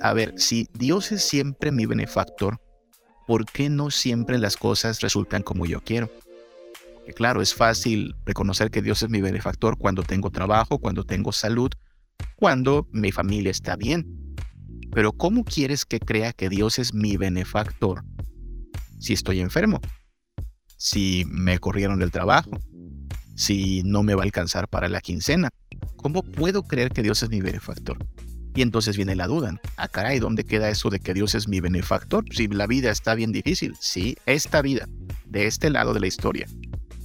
[0.00, 2.60] A ver, si Dios es siempre mi benefactor,
[3.26, 6.10] ¿por qué no siempre las cosas resultan como yo quiero?
[7.14, 11.70] Claro, es fácil reconocer que Dios es mi benefactor cuando tengo trabajo, cuando tengo salud,
[12.36, 14.36] cuando mi familia está bien.
[14.92, 18.04] Pero ¿cómo quieres que crea que Dios es mi benefactor
[18.98, 19.80] si estoy enfermo?
[20.76, 22.50] Si me corrieron del trabajo,
[23.36, 25.50] si no me va a alcanzar para la quincena.
[25.96, 27.98] ¿Cómo puedo creer que Dios es mi benefactor?
[28.54, 29.60] Y entonces viene la duda.
[29.76, 32.24] Ah, caray, ¿dónde queda eso de que Dios es mi benefactor?
[32.32, 33.74] Si la vida está bien difícil.
[33.78, 34.88] Sí, esta vida,
[35.26, 36.46] de este lado de la historia,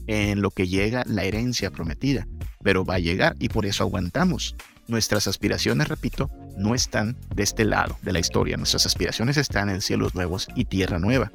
[0.08, 2.26] en lo que llega la herencia prometida.
[2.64, 4.56] Pero va a llegar y por eso aguantamos.
[4.88, 8.56] Nuestras aspiraciones, repito, no están de este lado de la historia.
[8.56, 11.32] Nuestras aspiraciones están en cielos nuevos y tierra nueva.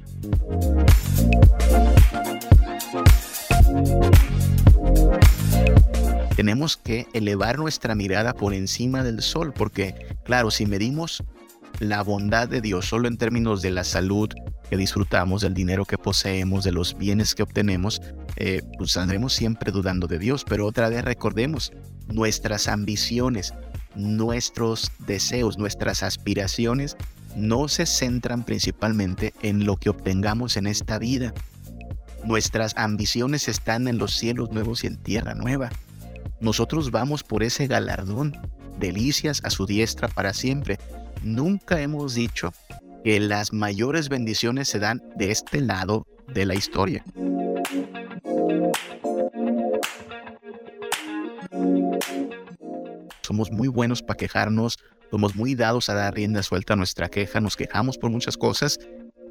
[6.36, 11.24] Tenemos que elevar nuestra mirada por encima del sol, porque claro, si medimos
[11.80, 14.30] la bondad de Dios solo en términos de la salud
[14.68, 18.02] que disfrutamos, del dinero que poseemos, de los bienes que obtenemos,
[18.36, 20.44] eh, pues andremos siempre dudando de Dios.
[20.46, 21.72] Pero otra vez recordemos,
[22.08, 23.54] nuestras ambiciones,
[23.94, 26.96] nuestros deseos, nuestras aspiraciones
[27.36, 31.32] no se centran principalmente en lo que obtengamos en esta vida.
[32.26, 35.70] Nuestras ambiciones están en los cielos nuevos y en tierra nueva.
[36.40, 38.36] Nosotros vamos por ese galardón,
[38.80, 40.76] delicias a su diestra para siempre.
[41.22, 42.52] Nunca hemos dicho
[43.04, 47.04] que las mayores bendiciones se dan de este lado de la historia.
[53.22, 54.80] Somos muy buenos para quejarnos,
[55.12, 58.80] somos muy dados a dar rienda suelta a nuestra queja, nos quejamos por muchas cosas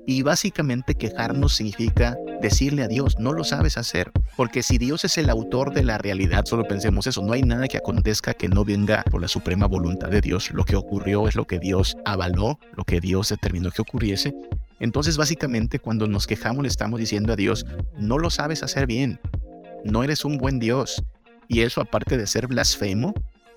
[0.08, 4.11] y básicamente quejarnos significa decirle a Dios, no lo sabes hacer.
[4.36, 7.67] Porque si Dios es el autor de la realidad, solo pensemos eso, no hay nada
[7.67, 10.52] que acontezca que no venga por la suprema voluntad de Dios.
[10.52, 14.33] Lo que ocurrió es lo que Dios avaló, lo que Dios determinó que ocurriese.
[14.80, 17.66] Entonces básicamente cuando nos quejamos le estamos diciendo a Dios,
[17.98, 19.20] no lo sabes hacer bien,
[19.83, 21.04] no eres un buen Dios.
[21.48, 23.14] Y eso aparte de ser blasfemo,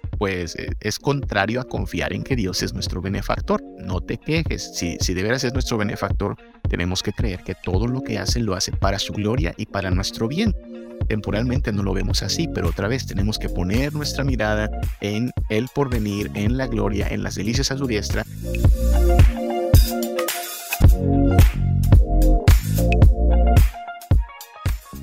[0.08, 3.62] pues eh, es contrario a confiar en que Dios es nuestro benefactor.
[3.78, 4.74] No te quejes.
[4.74, 6.36] Si, si de veras es nuestro benefactor,
[6.68, 9.90] tenemos que creer que todo lo que hace lo hace para su gloria y para
[9.90, 10.54] nuestro bien.
[11.08, 14.70] Temporalmente no lo vemos así, pero otra vez tenemos que poner nuestra mirada
[15.00, 18.24] en el porvenir, en la gloria, en las delicias a su diestra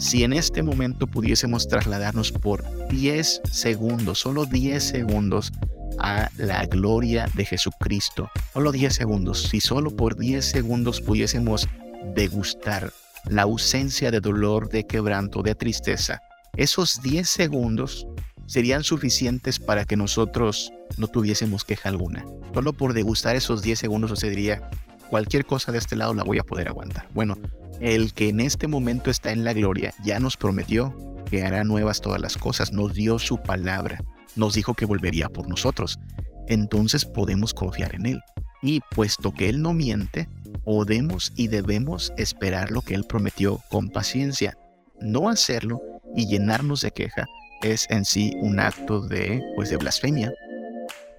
[0.05, 5.51] Si en este momento pudiésemos trasladarnos por 10 segundos, solo 10 segundos,
[5.97, 11.67] a la gloria de Jesucristo, solo 10 segundos, si solo por 10 segundos pudiésemos
[12.13, 12.93] degustar
[13.27, 16.21] la ausencia de dolor, de quebranto, de tristeza,
[16.55, 18.05] esos 10 segundos
[18.45, 22.23] serían suficientes para que nosotros no tuviésemos queja alguna.
[22.53, 24.69] Solo por degustar esos 10 segundos se diría,
[25.09, 27.07] cualquier cosa de este lado la voy a poder aguantar.
[27.11, 27.39] Bueno,
[27.79, 32.01] el que en este momento está en la gloria ya nos prometió que hará nuevas
[32.01, 34.03] todas las cosas, nos dio su palabra,
[34.35, 35.99] nos dijo que volvería por nosotros.
[36.47, 38.21] Entonces podemos confiar en Él.
[38.61, 40.29] Y puesto que Él no miente,
[40.63, 44.57] podemos y debemos esperar lo que Él prometió con paciencia.
[45.01, 45.81] No hacerlo
[46.15, 47.25] y llenarnos de queja
[47.63, 50.31] es en sí un acto de, pues, de blasfemia,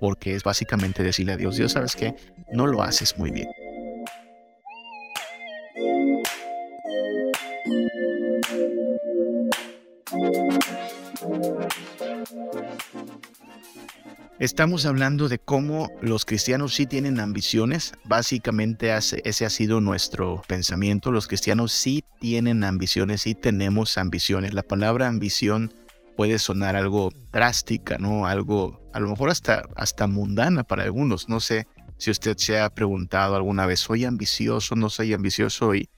[0.00, 2.14] porque es básicamente decirle a Dios, Dios, ¿sabes qué?
[2.52, 3.48] No lo haces muy bien.
[14.38, 17.94] Estamos hablando de cómo los cristianos sí tienen ambiciones.
[18.04, 21.10] Básicamente ese ha sido nuestro pensamiento.
[21.10, 24.52] Los cristianos sí tienen ambiciones, sí tenemos ambiciones.
[24.52, 25.72] La palabra ambición
[26.18, 28.26] puede sonar algo drástica, ¿no?
[28.26, 31.30] Algo, a lo mejor hasta, hasta mundana para algunos.
[31.30, 34.76] No sé si usted se ha preguntado alguna vez, ¿soy ambicioso?
[34.76, 35.74] ¿No soy ambicioso?
[35.74, 35.88] Y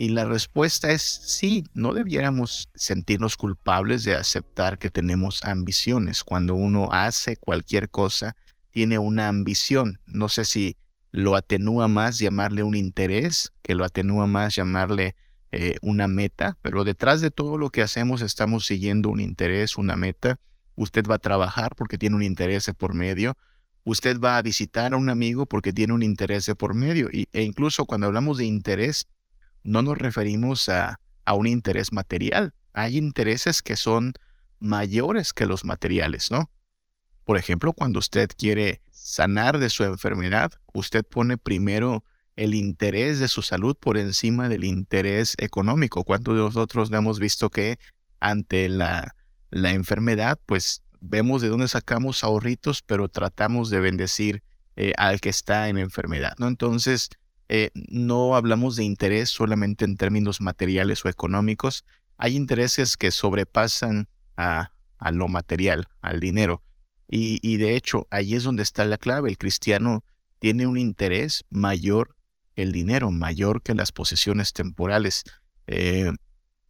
[0.00, 6.22] y la respuesta es sí, no debiéramos sentirnos culpables de aceptar que tenemos ambiciones.
[6.22, 8.36] Cuando uno hace cualquier cosa,
[8.70, 9.98] tiene una ambición.
[10.06, 10.76] No sé si
[11.10, 15.16] lo atenúa más llamarle un interés, que lo atenúa más llamarle
[15.50, 19.96] eh, una meta, pero detrás de todo lo que hacemos estamos siguiendo un interés, una
[19.96, 20.38] meta.
[20.76, 23.36] Usted va a trabajar porque tiene un interés por medio.
[23.82, 27.08] Usted va a visitar a un amigo porque tiene un interés por medio.
[27.10, 29.08] E incluso cuando hablamos de interés,
[29.68, 30.98] no nos referimos a,
[31.30, 32.54] un interés material.
[32.72, 34.14] Hay intereses que son
[34.60, 36.50] mayores que los materiales, ¿no?
[37.24, 42.02] Por ejemplo, cuando usted quiere sanar de su enfermedad, usted pone primero
[42.36, 46.02] el interés de su salud por encima del interés económico.
[46.02, 47.78] ¿Cuántos de nosotros hemos visto que
[48.20, 49.14] ante la,
[49.50, 54.42] la enfermedad, pues vemos de dónde sacamos ahorritos, pero tratamos de bendecir
[54.76, 56.48] eh, al que está en enfermedad, ¿no?
[56.48, 57.10] Entonces,
[57.48, 61.84] eh, no hablamos de interés solamente en términos materiales o económicos,
[62.18, 64.70] hay intereses que sobrepasan a,
[65.12, 66.62] lo material, al dinero.
[67.10, 69.30] Y, de hecho, ahí es donde está la clave.
[69.30, 70.04] El cristiano
[70.40, 72.16] tiene un interés mayor
[72.54, 75.24] que el dinero, mayor que las posesiones temporales.
[75.66, 76.12] Eh,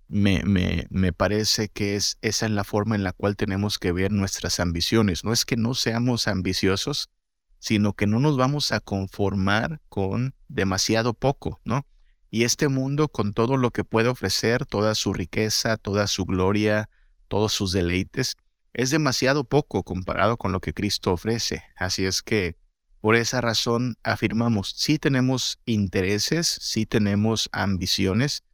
[0.06, 3.90] me, me, me, parece que es, esa es la forma en la cual tenemos que
[3.90, 5.24] ver nuestras ambiciones.
[5.24, 7.10] No es que no seamos ambiciosos,
[7.58, 11.86] sino que no nos vamos a conformar con demasiado poco, ¿no?
[12.30, 16.90] Y este mundo, con todo lo que puede ofrecer, toda su riqueza, toda su gloria,
[17.28, 18.36] todos sus deleites,
[18.74, 21.64] es demasiado poco comparado con lo que Cristo ofrece.
[21.76, 22.56] Así es que,
[23.00, 28.44] por esa razón, afirmamos, sí tenemos intereses, sí tenemos ambiciones,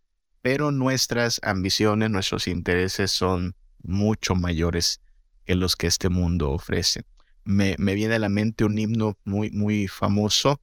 [0.40, 5.00] pero nuestras ambiciones, nuestros intereses son mucho mayores
[5.44, 7.04] que los que este mundo ofrece.
[7.44, 10.60] Me, me viene a la mente un himno muy, muy famoso,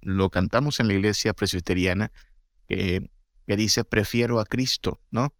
[0.00, 2.12] lo cantamos en la iglesia presbiteriana,
[2.68, 3.10] que,
[3.46, 5.34] que dice, prefiero a Cristo, ¿no?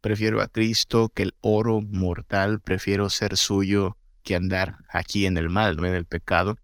[0.00, 5.48] Prefiero a Cristo que el oro mortal, prefiero ser suyo que andar aquí en el
[5.48, 6.56] mal, en el pecado.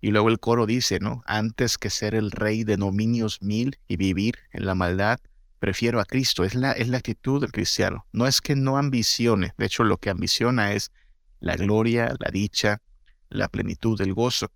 [0.00, 1.22] Y luego el coro dice, ¿no?
[1.26, 5.18] Antes que ser el rey de dominios mil y vivir en la maldad,
[5.58, 6.44] prefiero a Cristo.
[6.44, 8.06] Es la, es la actitud del cristiano.
[8.12, 9.52] No es que no ambicione.
[9.58, 10.92] De hecho, lo que ambiciona es
[11.40, 12.80] la gloria, la dicha,
[13.28, 14.50] la plenitud, el gozo.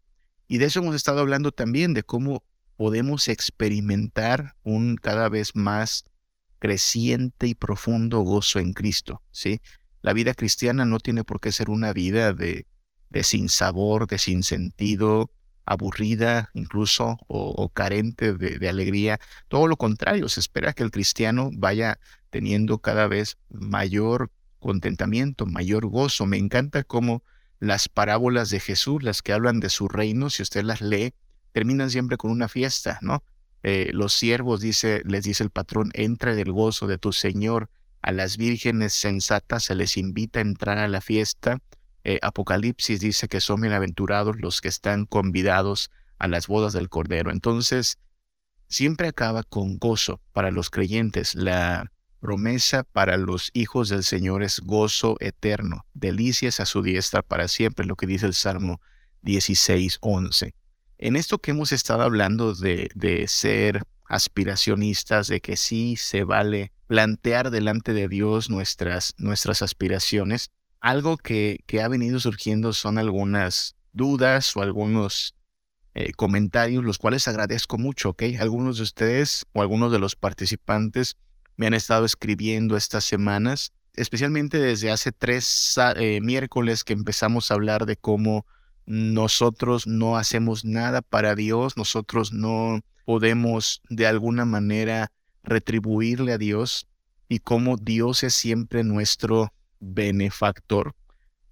[0.49, 2.45] Y de eso hemos estado hablando también, de cómo
[2.77, 6.05] podemos experimentar un cada vez más
[6.59, 9.23] creciente y profundo gozo en Cristo.
[9.31, 9.61] ¿sí?
[10.01, 12.67] La vida cristiana no tiene por qué ser una vida de,
[13.11, 15.31] de sinsabor, de sinsentido,
[15.65, 19.21] aburrida incluso o, carente de, alegría.
[19.49, 21.99] Todo lo contrario, se espera que el cristiano vaya
[22.31, 26.27] teniendo cada vez mayor contentamiento, mayor gozo.
[26.27, 27.23] Me encanta cómo
[27.63, 31.15] las parábolas de Jesús, las que hablan de su reino, si usted las lee,
[31.53, 33.23] terminan siempre con una fiesta, ¿no?
[33.63, 37.71] Eh, los siervos, dice, les dice el patrón, entra del gozo de tu Señor.
[38.01, 41.59] A las vírgenes sensatas se les invita a entrar a la fiesta
[42.05, 47.31] eh, Apocalipsis dice que son bienaventurados los que están convidados a las bodas del Cordero.
[47.31, 47.99] Entonces,
[48.69, 51.35] siempre acaba con gozo para los creyentes.
[51.35, 51.93] La
[52.23, 57.85] promesa para los hijos del Señor es gozo eterno, delicias a su diestra para siempre,
[57.85, 58.81] lo que dice el Salmo
[59.23, 60.55] 16, 11.
[60.99, 66.71] En esto que hemos estado hablando de, de ser aspiracionistas, de que sí se vale
[66.87, 73.75] plantear delante de Dios nuestras, nuestras aspiraciones, algo que, que ha venido surgiendo son algunas
[73.93, 75.35] dudas o algunos
[75.95, 78.23] eh, comentarios, los cuales agradezco mucho, ¿ok?
[78.39, 81.17] Algunos de ustedes o algunos de los participantes
[81.57, 87.55] me han estado escribiendo estas semanas, especialmente desde hace tres eh, miércoles que empezamos a
[87.55, 88.47] hablar de cómo
[88.87, 95.13] nosotros no hacemos nada para Dios, nosotros no podemos de alguna manera
[95.43, 96.89] retribuirle a Dios
[97.29, 100.95] y cómo Dios es siempre nuestro benefactor.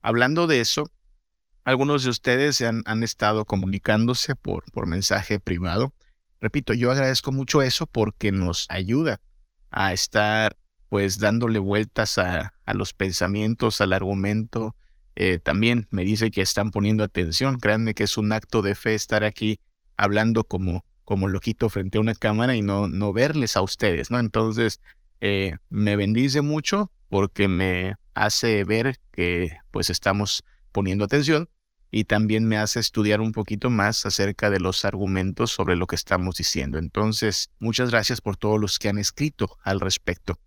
[0.02, 0.90] Hablando de eso,
[1.64, 5.92] algunos de ustedes han, han estado comunicándose por, por mensaje privado.
[6.40, 9.20] Repito, yo agradezco mucho eso porque nos ayuda
[9.70, 10.56] a estar
[10.88, 14.74] pues dándole vueltas a, a los pensamientos, al argumento.
[15.16, 17.58] Eh, también me dice que están poniendo atención.
[17.58, 19.60] Créanme que es un acto de fe estar aquí
[19.96, 24.18] hablando como, como loquito frente a una cámara y no, no verles a ustedes, ¿no?
[24.18, 24.80] Entonces,
[25.20, 31.48] eh, me bendice mucho porque me hace ver que pues estamos poniendo atención
[31.90, 35.96] y también me hace estudiar un poquito más acerca de los argumentos sobre lo que
[35.96, 36.78] estamos diciendo.
[36.78, 40.38] Entonces, muchas gracias por todos los que han escrito al respecto.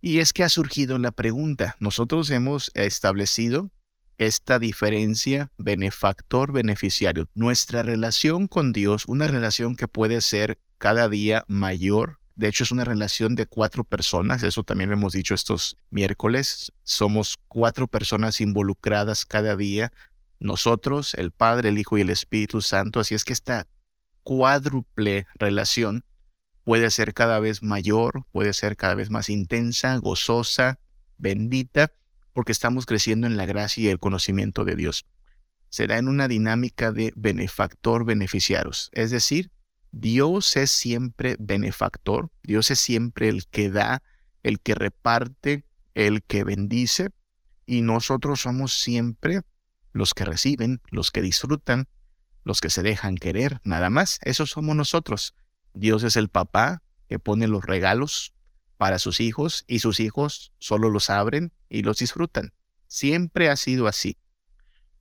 [0.00, 3.70] Y es que ha surgido la pregunta, nosotros hemos establecido
[4.16, 12.18] esta diferencia benefactor-beneficiario, nuestra relación con Dios, una relación que puede ser cada día mayor
[12.38, 16.72] de hecho, es una relación de cuatro personas, eso también lo hemos dicho estos miércoles.
[16.84, 19.92] Somos cuatro personas involucradas cada día,
[20.40, 23.00] nosotros, el Padre, el Hijo y el Espíritu Santo.
[23.00, 23.66] Así es que esta
[24.22, 26.04] cuádruple relación
[26.64, 30.78] puede ser cada vez mayor, puede ser cada vez más intensa, gozosa,
[31.16, 31.92] bendita,
[32.34, 35.06] porque estamos creciendo en la gracia y el conocimiento de Dios.
[35.70, 39.50] Será en una dinámica de benefactor-beneficiaros, es decir,
[39.92, 44.02] Dios es siempre benefactor, Dios es siempre el que da,
[44.42, 45.64] el que reparte,
[45.94, 47.08] el que bendice,
[47.66, 49.40] y nosotros somos siempre
[49.92, 51.88] los que reciben, los que disfrutan,
[52.44, 54.18] los que se dejan querer, nada más.
[54.22, 55.34] Eso somos nosotros.
[55.74, 58.32] Dios es el papá que pone los regalos,
[58.78, 62.54] para sus hijos y sus hijos solo los abren y los disfrutan.
[62.86, 64.16] Siempre ha sido así.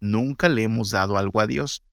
[0.01, 1.83] Nunca le hemos dado algo a Dios.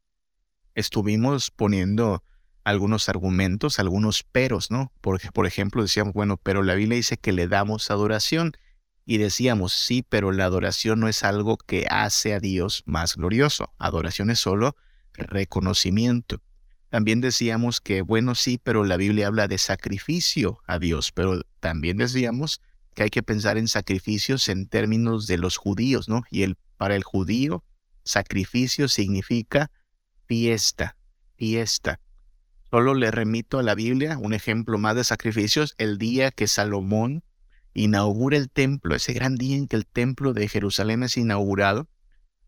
[0.75, 2.25] Estuvimos poniendo
[2.65, 4.93] algunos argumentos, algunos peros, ¿no?
[5.03, 8.53] Porque, por ejemplo, decíamos, bueno, pero la Biblia dice que le damos adoración.
[9.07, 13.73] Y decíamos, sí, pero la adoración no es algo que hace a Dios más glorioso.
[13.79, 14.77] Adoración es solo
[15.13, 16.41] reconocimiento.
[16.89, 21.99] También decíamos que, bueno, sí, pero la Biblia habla de sacrificio a Dios, pero también
[21.99, 22.61] decíamos
[22.95, 26.23] que hay que pensar en sacrificios en términos de los judíos, ¿no?
[26.31, 27.65] Y el, para el judío,
[28.05, 29.71] sacrificio significa
[30.27, 30.97] fiesta,
[31.37, 32.01] fiesta.
[32.71, 37.25] Solo le remito a la Biblia un ejemplo más de sacrificios, el día que Salomón
[37.75, 41.89] inaugura el templo, ese gran día en que el templo de Jerusalén es inaugurado,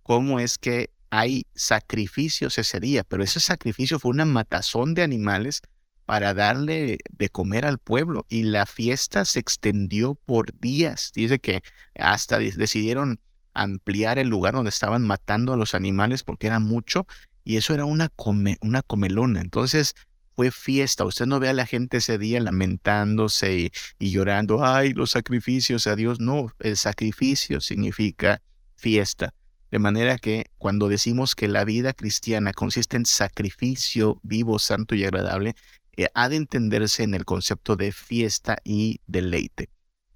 [0.03, 5.63] cómo es que hay sacrificios ese día, pero ese sacrificio fue una matazón de animales
[6.05, 11.11] para darle de comer al pueblo y la fiesta se extendió por días.
[11.15, 11.63] Dice que
[11.99, 13.21] hasta decidieron
[13.55, 17.07] ampliar el lugar donde estaban matando a los animales porque era mucho
[17.43, 18.13] y eso era una,
[18.61, 19.41] una comelona.
[19.41, 19.95] Entonces
[20.37, 21.05] fue fiesta.
[21.05, 25.97] Usted no ve a la gente ese día lamentándose y, llorando, ay, los sacrificios a
[25.97, 26.21] Dios.
[26.21, 28.43] No, el sacrificio significa
[28.77, 29.33] fiesta.
[29.71, 35.05] De manera que cuando decimos que la vida cristiana consiste en sacrificio vivo, santo y
[35.05, 35.57] agradable,
[35.97, 39.71] eh, ha de entenderse en el concepto de fiesta y deleite.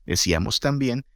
[0.05, 1.07] Decíamos también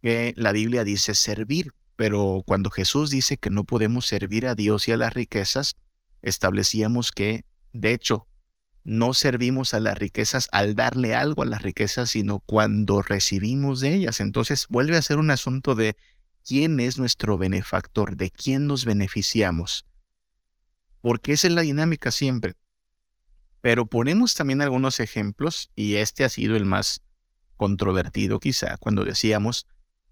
[0.00, 4.86] que la Biblia dice servir, pero cuando Jesús dice que no podemos servir a Dios
[4.86, 5.76] y a las riquezas,
[6.22, 8.27] establecíamos que, de hecho,
[8.88, 13.94] no servimos a las riquezas al darle algo a las riquezas, sino cuando recibimos de
[13.94, 14.18] ellas.
[14.18, 15.94] Entonces vuelve a ser un asunto de
[16.42, 19.84] quién es nuestro benefactor, de quién nos beneficiamos.
[21.02, 22.54] Porque esa es la dinámica siempre.
[23.60, 27.02] Pero ponemos también algunos ejemplos, y este ha sido el más
[27.58, 29.66] controvertido quizá, cuando decíamos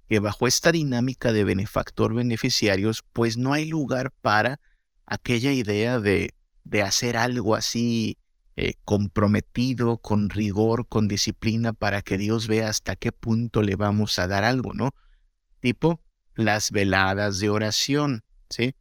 [0.07, 4.61] que bajo esta dinámica de benefactor-beneficiarios, pues no hay lugar para
[5.07, 8.19] aquella idea de, de hacer algo así
[8.57, 14.19] eh, comprometido, con rigor, con disciplina, para que Dios vea hasta qué punto le vamos
[14.19, 14.95] a dar algo, ¿no?
[15.61, 16.01] Tipo
[16.35, 18.75] las veladas de oración, ¿sí?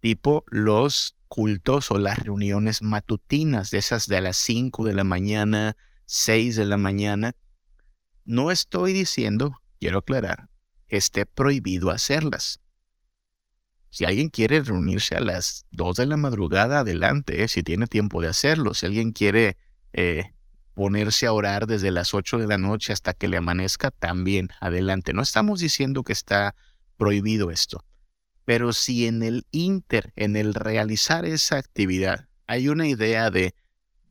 [0.00, 5.76] Tipo los cultos o las reuniones matutinas, de esas de las 5 de la mañana,
[6.06, 7.34] 6 de la mañana.
[8.24, 10.48] No estoy diciendo, quiero aclarar,
[10.86, 12.60] que esté prohibido hacerlas.
[13.90, 17.48] Si alguien quiere reunirse a las 2 de la madrugada, adelante, ¿eh?
[17.48, 18.72] si tiene tiempo de hacerlo.
[18.72, 19.56] Si alguien quiere
[19.92, 20.32] eh,
[20.74, 25.12] ponerse a orar desde las 8 de la noche hasta que le amanezca, también, adelante.
[25.12, 26.54] No estamos diciendo que está
[26.96, 27.84] prohibido esto.
[28.44, 33.54] Pero si en el inter, en el realizar esa actividad, hay una idea de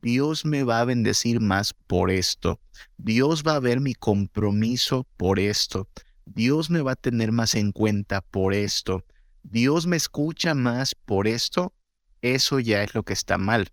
[0.02, 2.58] Dios me va a bendecir más por esto,
[2.96, 5.88] Dios va a ver mi compromiso por esto,
[6.24, 9.04] Dios me va a tener más en cuenta por esto,
[9.42, 11.74] Dios me escucha más por esto,
[12.22, 13.68] eso ya es lo que está mal.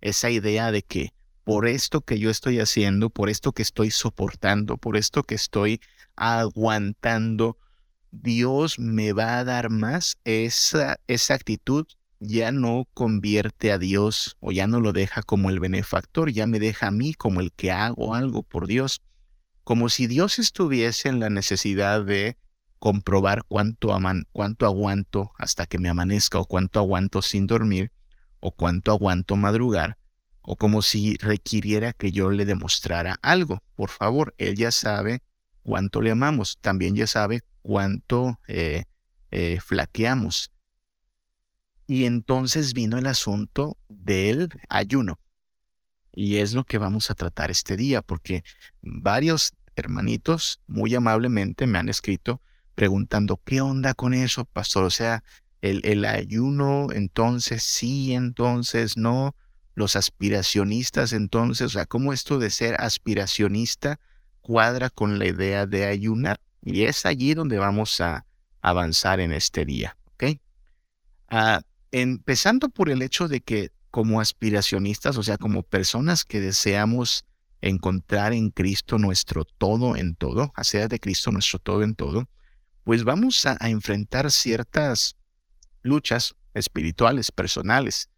[0.00, 1.12] Esa idea de que
[1.44, 5.80] por esto que yo estoy haciendo, por esto que estoy soportando, por esto que estoy
[6.16, 7.58] aguantando,
[8.10, 11.86] Dios me va a dar más, esa, esa actitud
[12.20, 16.60] ya no convierte a Dios o ya no lo deja como el benefactor, ya me
[16.60, 19.02] deja a mí como el que hago algo por Dios,
[19.64, 22.36] como si Dios estuviese en la necesidad de
[22.82, 27.92] comprobar cuánto, aman, cuánto aguanto hasta que me amanezca o cuánto aguanto sin dormir
[28.40, 29.98] o cuánto aguanto madrugar
[30.40, 33.62] o como si requiriera que yo le demostrara algo.
[33.76, 35.22] Por favor, Él ya sabe
[35.62, 38.82] cuánto le amamos, también ya sabe cuánto eh,
[39.30, 40.50] eh, flaqueamos.
[41.86, 45.20] Y entonces vino el asunto del ayuno.
[46.12, 48.42] Y es lo que vamos a tratar este día, porque
[48.80, 52.40] varios hermanitos muy amablemente me han escrito
[52.74, 54.84] preguntando, ¿qué onda con eso, pastor?
[54.84, 55.22] O sea,
[55.60, 59.34] el, el ayuno, entonces sí, entonces no,
[59.74, 64.00] los aspiracionistas, entonces, o sea, ¿cómo esto de ser aspiracionista
[64.40, 66.40] cuadra con la idea de ayunar?
[66.62, 68.26] Y es allí donde vamos a
[68.60, 70.38] avanzar en este día, ¿ok?
[71.28, 77.24] Ah, empezando por el hecho de que como aspiracionistas, o sea, como personas que deseamos
[77.60, 82.28] encontrar en Cristo nuestro todo en todo, hacer de Cristo nuestro todo en todo,
[82.84, 85.16] pues vamos a, enfrentar ciertas
[85.82, 88.08] luchas espirituales, personales.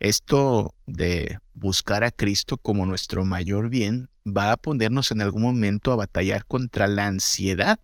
[0.00, 5.92] Esto de buscar a Cristo como nuestro mayor bien va a ponernos en algún momento
[5.92, 7.78] a batallar contra la ansiedad,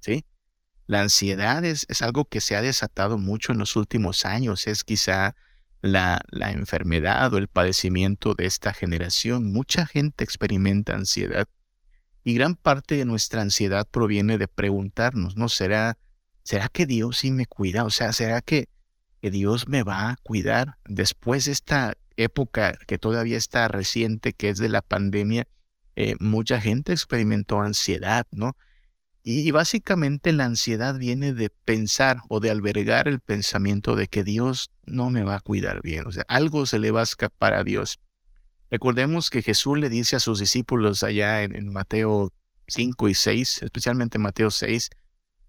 [0.00, 0.24] ¿sí?
[0.86, 4.84] La ansiedad es, es algo que se ha desatado mucho en los últimos años, es
[4.84, 5.36] quizá
[5.82, 9.52] la, la enfermedad o el padecimiento de esta generación.
[9.52, 11.46] Mucha gente experimenta ansiedad
[12.28, 15.48] Y gran parte de nuestra ansiedad proviene de preguntarnos, ¿no?
[15.48, 15.96] ¿Será,
[16.42, 17.84] ¿será que Dios sí me cuida?
[17.84, 18.68] O sea, ¿será que,
[19.22, 24.50] que Dios me va a cuidar después de esta época que todavía está reciente, que
[24.50, 25.48] es de la pandemia?
[25.96, 28.58] Eh, mucha gente experimentó ansiedad, ¿no?
[29.22, 34.70] Y, básicamente la ansiedad viene de pensar o de albergar el pensamiento de que Dios
[34.84, 37.64] no me va a cuidar bien, o sea, algo se le va a escapar a
[37.64, 37.98] Dios.
[38.70, 42.32] Recordemos que Jesús le dice a sus discípulos allá en, Mateo
[42.66, 44.90] 5 y 6, especialmente Mateo 6,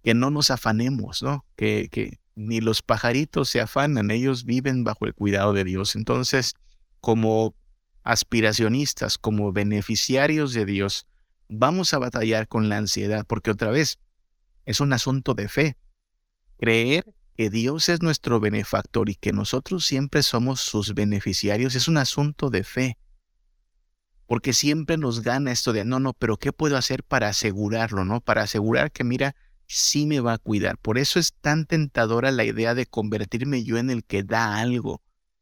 [0.03, 1.45] que no nos afanemos, ¿no?
[1.55, 5.95] Que, que ni los pajaritos se afanan, ellos viven bajo el cuidado de Dios.
[5.95, 6.53] Entonces,
[7.01, 7.55] como
[8.03, 11.05] aspiracionistas, como beneficiarios de Dios,
[11.49, 13.99] vamos a batallar con la ansiedad, porque otra vez,
[14.65, 15.77] es un asunto de fe.
[16.57, 17.03] Creer
[17.35, 22.49] que Dios es nuestro benefactor y que nosotros siempre somos sus beneficiarios es un asunto
[22.49, 22.97] de fe.
[24.29, 28.21] Porque siempre nos gana esto de, no, no, pero ¿qué puedo hacer para asegurarlo, no?
[28.21, 30.77] Para asegurar que, mira, sí me va a cuidar.
[30.77, 35.01] Por eso es tan tentadora la idea de convertirme yo en el que da algo.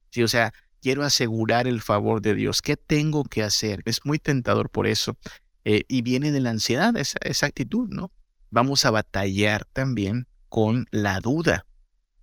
[0.10, 2.62] Sí, o sea, quiero asegurar el favor de Dios.
[2.62, 3.82] ¿Qué tengo que hacer?
[3.84, 5.18] Es muy tentador por eso.
[5.66, 8.14] Eh, y viene de la ansiedad esa, esa, actitud, ¿no?
[8.52, 11.66] Vamos a batallar también con la duda.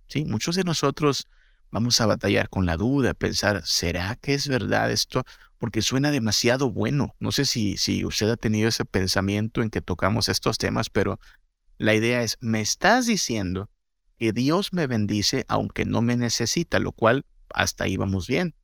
[0.07, 0.25] ¿sí?
[0.25, 1.27] Muchos de nosotros
[1.69, 5.25] vamos a batallar con la duda, pensar, ¿será que es verdad esto?
[5.57, 7.15] Porque suena demasiado bueno.
[7.19, 11.19] No sé si, si usted ha tenido ese pensamiento en que tocamos estos temas, pero
[11.77, 13.69] la idea es, me estás diciendo
[14.17, 18.55] que Dios me bendice aunque no me necesita, lo cual hasta ahí vamos bien.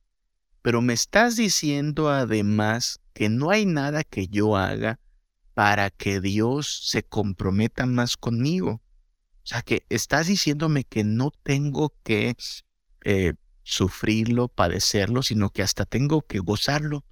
[0.62, 5.00] Pero me estás diciendo además que no hay nada que yo haga
[5.54, 8.80] para que Dios se comprometa más conmigo.
[9.42, 12.36] O sea, que estás diciéndome que no tengo que
[13.04, 17.04] eh, sufrirlo, padecerlo, sino que hasta tengo que gozarlo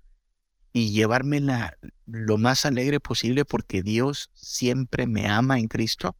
[0.72, 1.76] y llevármela
[2.06, 6.16] lo más alegre posible porque Dios siempre me ama en Cristo.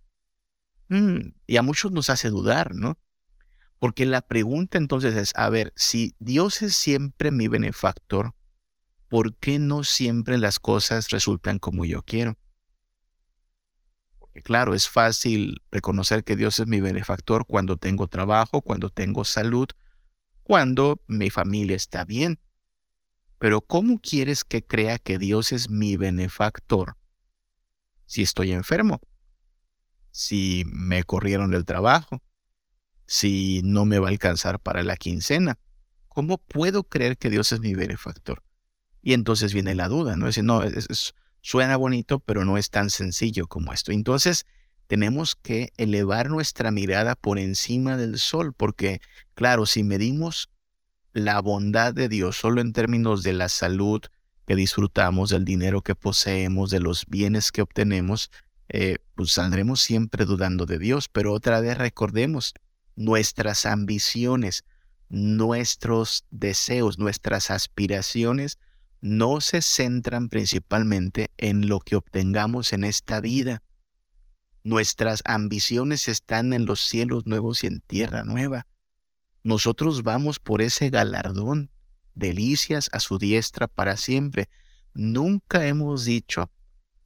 [0.89, 2.99] Mm, y a muchos nos hace dudar, ¿no?
[3.79, 8.35] Porque la pregunta entonces es, a ver, si Dios es siempre mi benefactor,
[9.09, 12.37] ¿por qué no siempre las cosas resultan como yo quiero?
[14.19, 19.25] Porque claro, es fácil reconocer que Dios es mi benefactor cuando tengo trabajo, cuando tengo
[19.25, 19.69] salud,
[20.43, 22.41] cuando mi familia está bien.
[23.39, 26.97] Pero ¿cómo quieres que crea que Dios es mi benefactor
[28.07, 29.01] si estoy enfermo?
[30.11, 32.23] Si me corrieron del trabajo,
[33.07, 35.59] si no me va a alcanzar para la quincena?
[36.07, 38.45] ¿Cómo puedo creer que Dios es mi benefactor?
[39.03, 40.29] Y entonces viene la duda, ¿no?
[40.29, 40.63] Es no,
[41.41, 43.91] suena bonito, pero no es tan sencillo como esto.
[43.91, 44.47] Entonces,
[44.91, 49.01] tenemos que elevar nuestra mirada por encima del sol, porque,
[49.35, 50.51] claro, si medimos
[51.13, 54.01] la bondad de Dios solo en términos de la salud
[54.49, 58.33] que disfrutamos, del dinero que poseemos, de los bienes que obtenemos,
[58.69, 61.09] eh, pues saldremos siempre dudando de Dios.
[61.09, 62.53] Pero otra vez recordemos,
[62.97, 64.65] nuestras ambiciones,
[65.09, 68.59] nuestros deseos, nuestras aspiraciones
[69.01, 73.63] no se centran principalmente en lo que obtengamos en esta vida.
[74.63, 78.67] Nuestras ambiciones están en los cielos nuevos y en tierra nueva.
[79.43, 81.71] Nosotros vamos por ese galardón,
[82.15, 84.51] delicias a su diestra para siempre.
[84.93, 86.51] Nunca hemos dicho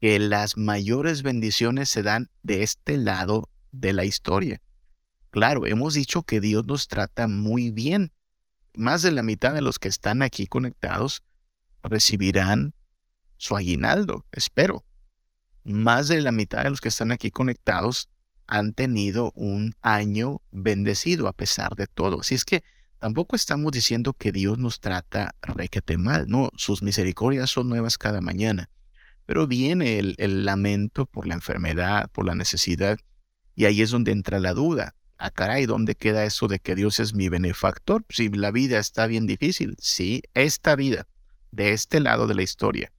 [0.00, 4.60] que las mayores bendiciones se dan de este lado de la historia.
[5.30, 8.12] Claro, hemos dicho que Dios nos trata muy bien.
[8.74, 11.22] Más de la mitad de los que están aquí conectados
[11.82, 12.74] recibirán
[13.36, 14.83] su aguinaldo, espero.
[15.64, 18.08] Más de la mitad de los que están aquí conectados
[18.46, 22.20] han tenido un año bendecido a pesar de todo.
[22.20, 22.62] Así es que
[22.98, 28.20] tampoco estamos diciendo que Dios nos trata requete mal, no, sus misericordias son nuevas cada
[28.20, 28.70] mañana.
[29.26, 32.98] Pero viene el, lamento por la enfermedad, por la necesidad,
[33.54, 37.00] y ahí es donde entra la duda ah, caray, ¿dónde queda eso de que Dios
[37.00, 38.04] es mi benefactor?
[38.08, 41.06] Si la vida está bien difícil, sí, esta vida,
[41.50, 42.92] de este lado de la historia,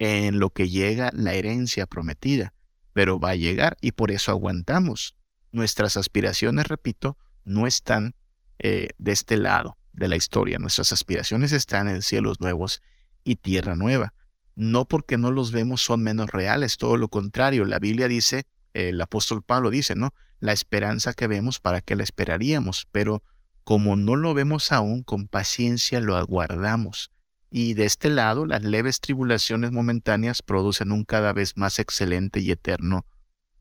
[0.00, 2.54] en lo que llega la herencia prometida,
[2.94, 5.14] pero va a llegar y por eso aguantamos.
[5.52, 8.14] Nuestras aspiraciones, repito, no están
[8.58, 12.82] eh, de este lado de la historia, nuestras aspiraciones están en cielos nuevos
[13.24, 14.14] y tierra nueva.
[14.56, 19.00] No porque no los vemos son menos reales, todo lo contrario, la Biblia dice, el
[19.00, 20.14] apóstol Pablo dice, ¿no?
[20.40, 22.88] la esperanza que vemos, ¿para qué la esperaríamos?
[22.90, 23.22] Pero
[23.64, 27.10] como no lo vemos aún, con paciencia lo aguardamos.
[27.50, 32.52] Y de este lado, las leves tribulaciones momentáneas producen un cada vez más excelente y
[32.52, 33.04] eterno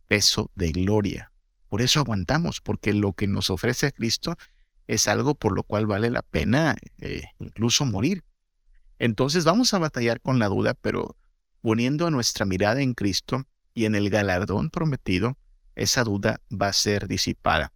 [0.08, 1.32] peso de gloria.
[1.70, 4.38] Por eso aguantamos, porque lo que nos ofrece Cristo
[4.88, 8.24] es algo por lo cual vale la pena eh, incluso morir.
[8.98, 11.16] Entonces vamos a batallar con la duda, pero
[11.62, 15.38] poniendo nuestra mirada en Cristo y en el galardón prometido,
[15.76, 17.72] esa duda va a ser disipada.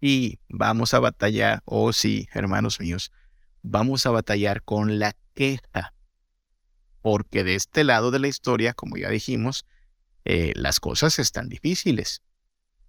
[0.00, 3.12] Y vamos a batallar, oh sí, hermanos míos,
[3.62, 5.94] vamos a batallar con la queja.
[7.00, 9.64] Porque de este lado de la historia, como ya dijimos,
[10.26, 12.20] eh, las cosas están difíciles.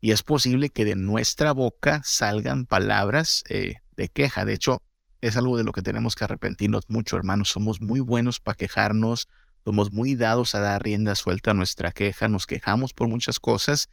[0.01, 4.43] Y es posible que de nuestra boca salgan palabras eh, de queja.
[4.43, 4.81] De hecho,
[5.21, 7.47] es algo de lo que tenemos que arrepentirnos mucho, hermanos.
[7.47, 9.29] Somos muy buenos para quejarnos,
[9.63, 13.87] somos muy dados a dar rienda suelta a nuestra queja, nos quejamos por muchas cosas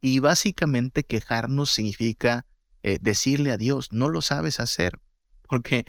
[0.00, 2.46] y básicamente quejarnos significa
[2.84, 5.00] eh, decirle a Dios, no lo sabes hacer,
[5.48, 5.84] porque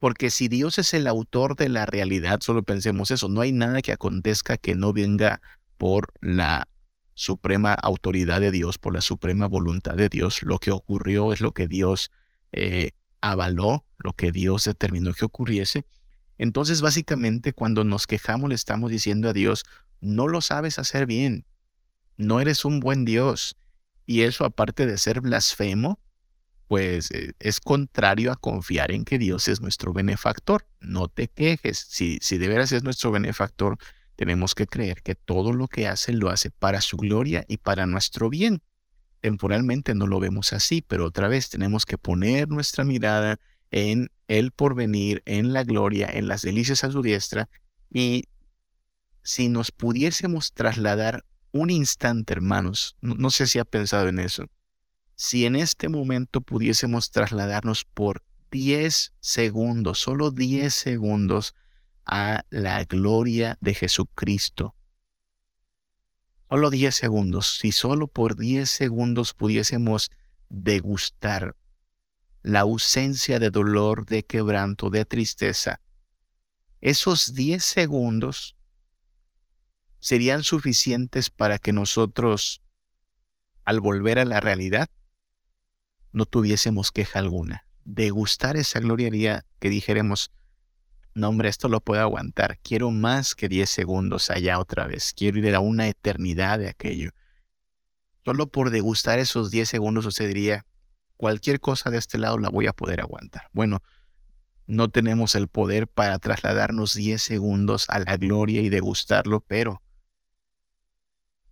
[0.00, 3.82] porque si Dios es el autor de la realidad, solo pensemos eso, no hay nada
[3.82, 5.42] que acontezca que no venga
[5.76, 6.66] por la
[7.14, 10.42] suprema autoridad de Dios, por la suprema voluntad de Dios.
[10.42, 12.10] Lo que ocurrió es lo que Dios
[12.52, 15.84] eh, avaló, lo que Dios determinó que ocurriese.
[16.38, 19.64] Entonces, básicamente, cuando nos quejamos, le estamos diciendo a Dios,
[20.00, 21.44] no lo sabes hacer bien,
[22.16, 23.54] no eres un buen Dios.
[24.06, 26.00] Y eso, aparte de ser blasfemo,
[26.70, 30.68] pues eh, es contrario a confiar en que Dios es nuestro benefactor.
[30.78, 31.84] No te quejes.
[31.88, 33.76] Si, si de veras es nuestro benefactor,
[34.14, 37.86] tenemos que creer que todo lo que hace lo hace para su gloria y para
[37.86, 38.62] nuestro bien.
[39.20, 43.40] Temporalmente no lo vemos así, pero otra vez tenemos que poner nuestra mirada
[43.72, 47.48] en el porvenir, en la gloria, en las delicias a su diestra.
[47.92, 48.28] Y
[49.24, 54.46] si nos pudiésemos trasladar un instante, hermanos, no, sé si ha pensado en eso,
[55.22, 61.54] si en este momento pudiésemos trasladarnos por 10 segundos, solo 10 segundos,
[62.06, 64.74] a la gloria de Jesucristo.
[66.48, 70.10] Solo 10 segundos, si solo por 10 segundos pudiésemos
[70.48, 71.54] degustar
[72.40, 75.82] la ausencia de dolor, de quebranto, de tristeza,
[76.80, 78.56] esos 10 segundos
[79.98, 82.62] serían suficientes para que nosotros,
[83.66, 84.88] al volver a la realidad,
[86.12, 87.66] no tuviésemos queja alguna.
[87.84, 90.30] Degustar esa gloria haría que dijéramos,
[91.14, 95.38] no hombre, esto lo puedo aguantar, quiero más que 10 segundos allá otra vez, quiero
[95.38, 97.10] ir a una eternidad de aquello.
[98.24, 100.66] Solo por degustar esos 10 segundos usted diría,
[101.16, 103.48] cualquier cosa de este lado la voy a poder aguantar.
[103.52, 103.82] Bueno,
[104.66, 109.82] no tenemos el poder para trasladarnos 10 segundos a la gloria y degustarlo, pero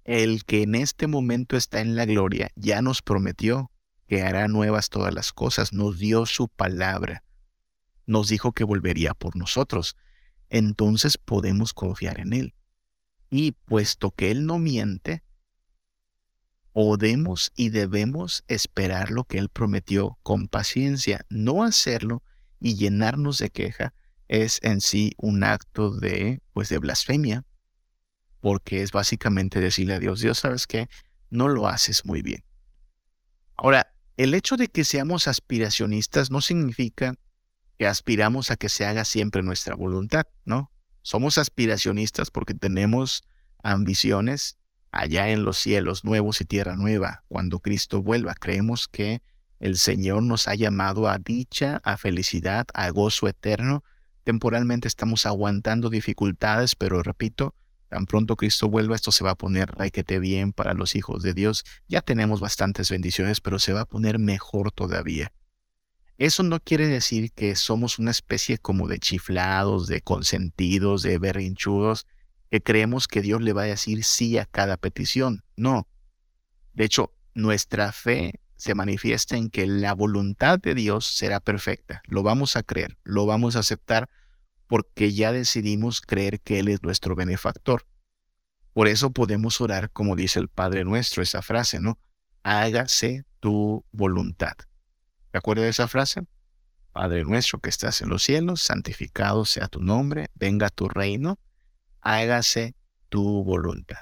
[0.04, 3.70] el que en este momento está en la gloria ya nos prometió
[4.08, 7.22] que hará nuevas todas las cosas, nos dio su palabra,
[8.06, 9.96] nos dijo que volvería por nosotros,
[10.48, 12.54] entonces podemos confiar en Él.
[13.30, 15.22] Y puesto que Él no miente,
[16.72, 21.26] podemos y debemos esperar lo que Él prometió con paciencia.
[21.28, 22.22] No hacerlo
[22.60, 23.92] y llenarnos de queja
[24.28, 27.44] es en sí un acto de, pues, de blasfemia,
[28.40, 30.88] porque es básicamente decirle a Dios, Dios, ¿sabes qué?
[31.28, 32.42] No lo haces muy bien.
[33.56, 37.14] Ahora, el hecho de que seamos aspiracionistas no significa
[37.78, 40.72] que aspiramos a que se haga siempre nuestra voluntad, ¿no?
[41.02, 43.22] Somos aspiracionistas porque tenemos
[43.62, 44.58] ambiciones
[44.90, 48.34] allá en los cielos nuevos y tierra nueva, cuando Cristo vuelva.
[48.34, 49.22] Creemos que
[49.60, 53.84] el Señor nos ha llamado a dicha, a felicidad, a gozo eterno.
[54.24, 57.54] Temporalmente estamos aguantando dificultades, pero repito,
[57.88, 61.34] tan pronto Cristo vuelva, esto se va a poner requete bien para los hijos de
[61.34, 61.64] Dios.
[61.88, 65.32] Ya tenemos bastantes bendiciones, pero se va a poner mejor todavía.
[66.18, 72.06] Eso no quiere decir que somos una especie como de chiflados, de consentidos, de berrinchudos,
[72.50, 75.44] que creemos que Dios le va a decir sí a cada petición.
[75.56, 75.86] No.
[76.74, 82.02] De hecho, nuestra fe se manifiesta en que la voluntad de Dios será perfecta.
[82.06, 84.10] Lo vamos a creer, lo vamos a aceptar
[84.68, 87.84] porque ya decidimos creer que Él es nuestro benefactor.
[88.72, 91.98] Por eso podemos orar como dice el Padre nuestro, esa frase, ¿no?
[92.44, 94.54] Hágase tu voluntad.
[95.32, 96.22] ¿Te acuerdas de esa frase?
[96.92, 101.38] Padre nuestro que estás en los cielos, santificado sea tu nombre, venga tu reino
[102.00, 102.74] hágase
[103.08, 103.98] tu voluntad.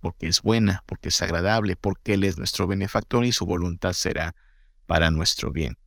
[0.00, 4.36] Porque es buena, porque es agradable, porque Él es nuestro benefactor y su voluntad será
[4.86, 5.78] para nuestro bien.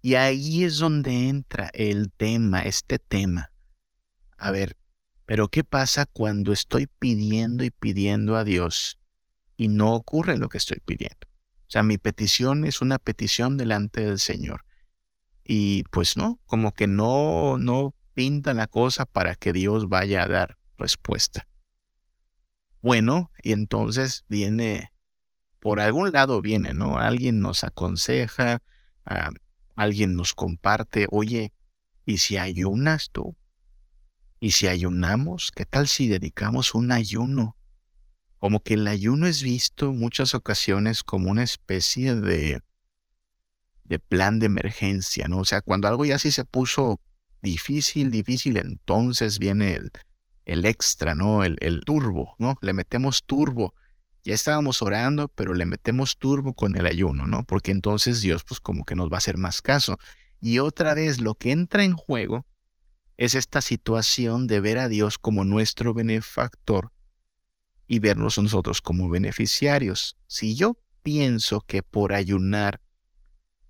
[0.00, 3.50] Y ahí es donde entra el tema, este tema.
[4.36, 4.76] A ver,
[5.26, 8.98] pero ¿qué pasa cuando estoy pidiendo y pidiendo a Dios
[9.56, 11.26] y no ocurre lo que estoy pidiendo?
[11.68, 14.64] O sea, mi petición es una petición delante del Señor.
[15.44, 20.28] Y pues no, como que no, no pinta la cosa para que Dios vaya a
[20.28, 21.46] dar respuesta.
[22.80, 24.92] Bueno, y entonces viene,
[25.58, 26.98] por algún lado viene, ¿no?
[26.98, 28.62] Alguien nos aconseja,
[29.04, 29.30] ah,
[29.78, 31.52] alguien nos comparte, oye,
[32.04, 33.36] ¿y si ayunas tú?
[34.40, 37.56] Y si ayunamos, ¿qué tal si dedicamos un ayuno?
[38.38, 42.60] Como que el ayuno es visto en muchas ocasiones como una especie de,
[43.84, 45.38] de plan de emergencia, ¿no?
[45.38, 47.00] O sea, cuando algo ya sí se puso
[47.40, 49.92] difícil, difícil, entonces viene el,
[50.44, 51.44] el extra, ¿no?
[51.44, 52.56] El, el turbo, ¿no?
[52.62, 53.74] Le metemos turbo.
[54.24, 57.44] Ya estábamos orando, pero le metemos turbo con el ayuno, ¿no?
[57.44, 59.98] Porque entonces Dios pues como que nos va a hacer más caso.
[60.40, 62.46] Y otra vez lo que entra en juego
[63.16, 66.92] es esta situación de ver a Dios como nuestro benefactor
[67.86, 70.16] y vernos nosotros como beneficiarios.
[70.26, 72.80] Si yo pienso que por ayunar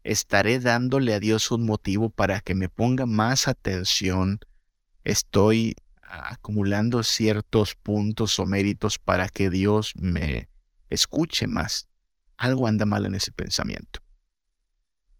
[0.02, 4.40] estaré dándole a Dios un motivo para que me ponga más atención,
[5.04, 5.76] estoy
[6.08, 10.48] acumulando ciertos puntos o méritos para que Dios me
[10.90, 11.88] escuche más.
[12.36, 14.00] Algo anda mal en ese pensamiento.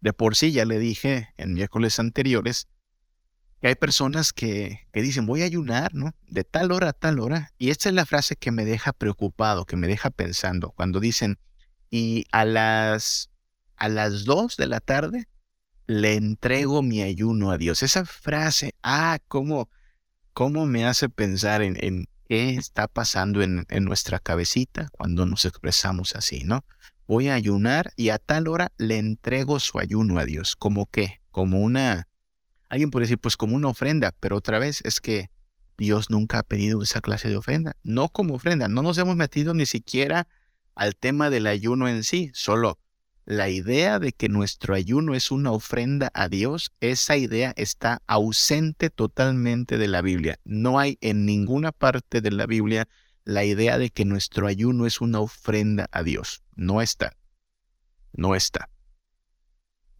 [0.01, 2.67] De por sí ya le dije en miércoles anteriores
[3.61, 6.15] que hay personas que, que, dicen voy a ayunar, ¿no?
[6.27, 7.51] De tal hora a tal hora.
[7.57, 10.71] Y esta es la frase que me deja preocupado, que me deja pensando.
[10.71, 11.37] Cuando dicen,
[11.89, 13.29] y a las,
[13.75, 15.27] a las dos de la tarde
[15.87, 17.83] le entrego mi ayuno a Dios.
[17.83, 19.69] Esa frase, ah, cómo,
[20.39, 26.15] cómo me hace pensar en, qué está pasando en, en nuestra cabecita cuando nos expresamos
[26.15, 26.63] así, ¿no?
[27.07, 30.55] Voy a ayunar y a tal hora le entrego su ayuno a Dios.
[30.55, 31.19] ¿Como qué?
[31.29, 32.07] Como una
[32.69, 35.29] Alguien puede decir, pues como una ofrenda, pero otra vez es que
[35.77, 37.75] Dios nunca ha pedido esa clase de ofrenda.
[37.83, 40.29] No como ofrenda, no nos hemos metido ni siquiera
[40.73, 42.79] al tema del ayuno en sí, solo
[43.29, 48.89] la idea de que nuestro ayuno es una ofrenda a Dios, esa idea está ausente
[48.89, 50.39] totalmente de la Biblia.
[50.43, 52.87] No hay en ninguna parte de la Biblia
[53.23, 56.43] la idea de que nuestro ayuno es una ofrenda a Dios.
[56.55, 57.15] No está.
[58.13, 58.67] No está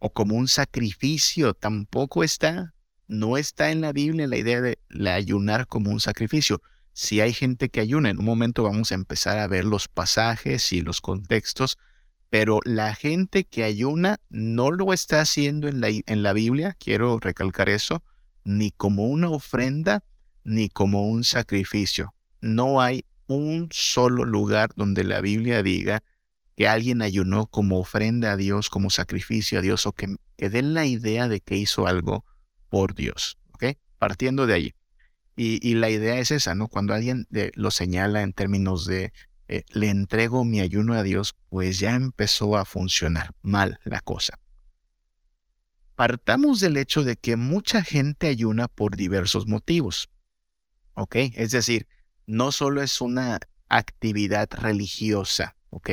[0.00, 2.74] o como un sacrificio, tampoco está,
[3.06, 6.62] no está en la Biblia la idea de ayunar como un sacrificio.
[6.92, 10.72] Si hay gente que ayuna, en un momento vamos a empezar a ver los pasajes
[10.72, 11.76] y los contextos,
[12.30, 17.18] pero la gente que ayuna no lo está haciendo en la, en la Biblia, quiero
[17.18, 18.02] recalcar eso,
[18.44, 20.04] ni como una ofrenda,
[20.44, 22.14] ni como un sacrificio.
[22.40, 26.02] No hay un solo lugar donde la Biblia diga
[26.56, 30.86] que alguien ayunó como ofrenda a Dios, como sacrificio a Dios, o que, den la
[30.86, 32.24] idea de que hizo algo
[32.68, 33.38] por Dios.
[33.52, 33.76] ¿Ok?
[33.98, 34.74] Partiendo de ahí.
[35.36, 36.68] Y, la idea es esa, ¿no?
[36.68, 39.10] Cuando alguien eh, lo señala en términos de
[39.50, 44.38] eh, le entrego mi ayuno a Dios, pues ya empezó a funcionar mal la cosa.
[45.96, 50.08] Partamos del hecho de que mucha gente ayuna por diversos motivos.
[50.94, 51.16] ¿Ok?
[51.34, 51.86] Es decir,
[52.26, 55.90] no solo es una actividad religiosa, ¿ok?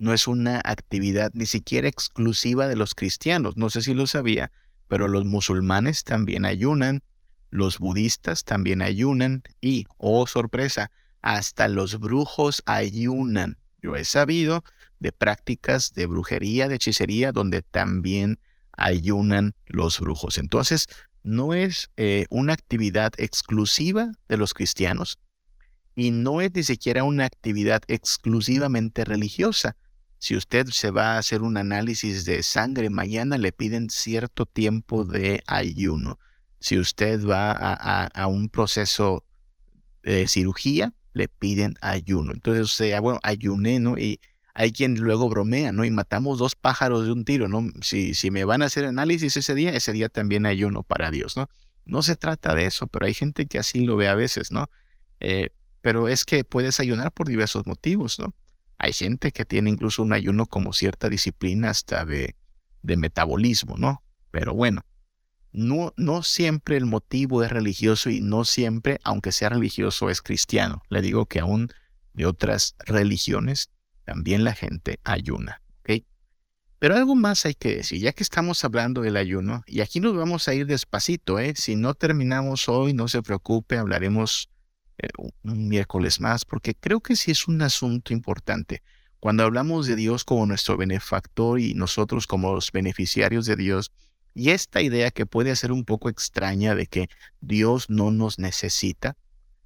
[0.00, 3.58] no es una actividad ni siquiera exclusiva de los cristianos.
[3.58, 4.50] No sé si lo sabía,
[4.88, 7.02] pero los musulmanes también ayunan,
[7.50, 10.90] los budistas también ayunan y, oh sorpresa,
[11.22, 13.58] hasta los brujos ayunan.
[13.82, 14.64] Yo he sabido
[14.98, 18.38] de prácticas de brujería, de hechicería, donde también
[18.72, 20.38] ayunan los brujos.
[20.38, 20.86] Entonces,
[21.22, 25.18] no es eh, una actividad exclusiva de los cristianos
[25.94, 29.76] y no es ni siquiera una actividad exclusivamente religiosa.
[30.18, 35.04] Si usted se va a hacer un análisis de sangre mañana, le piden cierto tiempo
[35.04, 36.18] de ayuno.
[36.58, 39.24] Si usted va a, un proceso
[40.02, 42.32] de cirugía, le piden ayuno.
[42.32, 43.98] Entonces usted, ah, bueno, ayuné, ¿no?
[43.98, 44.20] Y
[44.54, 45.84] hay quien luego bromea, ¿no?
[45.84, 47.68] Y matamos dos pájaros de un tiro, ¿no?
[47.82, 51.36] Si, si me van a hacer análisis ese día, ese día también ayuno para Dios,
[51.36, 51.48] ¿no?
[51.84, 54.70] No se trata de eso, pero hay gente que así lo ve a veces, ¿no?
[55.20, 58.34] Eh, pero es que puedes ayunar por diversos motivos, ¿no?
[58.78, 62.34] Hay gente que tiene incluso un ayuno como cierta disciplina hasta de,
[62.82, 64.02] de metabolismo, ¿no?
[64.30, 64.84] Pero bueno,
[65.52, 70.82] no, no siempre el motivo es religioso y no siempre, aunque sea religioso, es cristiano.
[70.88, 71.68] Le digo que aún
[72.12, 73.70] de otras religiones
[74.04, 75.60] también la gente ayuna.
[76.80, 80.16] Pero algo más hay que decir, ya que estamos hablando del ayuno, y aquí nos
[80.16, 81.52] vamos a ir despacito, ¿eh?
[81.54, 84.48] si no terminamos hoy, no se preocupe, hablaremos
[84.96, 85.08] eh,
[85.42, 88.82] un miércoles más, porque creo que sí es un asunto importante.
[89.20, 93.92] Cuando hablamos de Dios como nuestro benefactor y nosotros como los beneficiarios de Dios,
[94.34, 97.08] y esta idea que puede ser un poco extraña de que
[97.40, 99.16] Dios no nos necesita,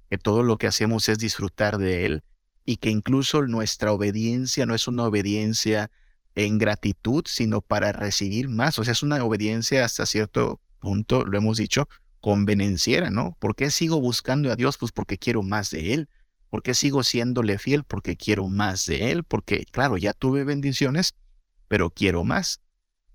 [0.09, 2.23] que todo lo que hacemos es disfrutar de Él,
[2.65, 5.91] y que incluso nuestra obediencia no es una obediencia
[6.33, 8.77] en gratitud, sino para recibir más.
[8.79, 11.87] O sea, es una obediencia hasta cierto punto, lo hemos dicho,
[12.19, 13.37] convenenciera, ¿no?
[13.39, 14.77] ¿Por qué sigo buscando a Dios?
[14.77, 16.09] Pues porque quiero más de Él.
[16.49, 17.83] ¿Por qué sigo siéndole fiel?
[17.83, 19.23] Porque quiero más de Él.
[19.23, 21.13] Porque, claro, ya tuve bendiciones,
[21.67, 22.61] pero quiero más.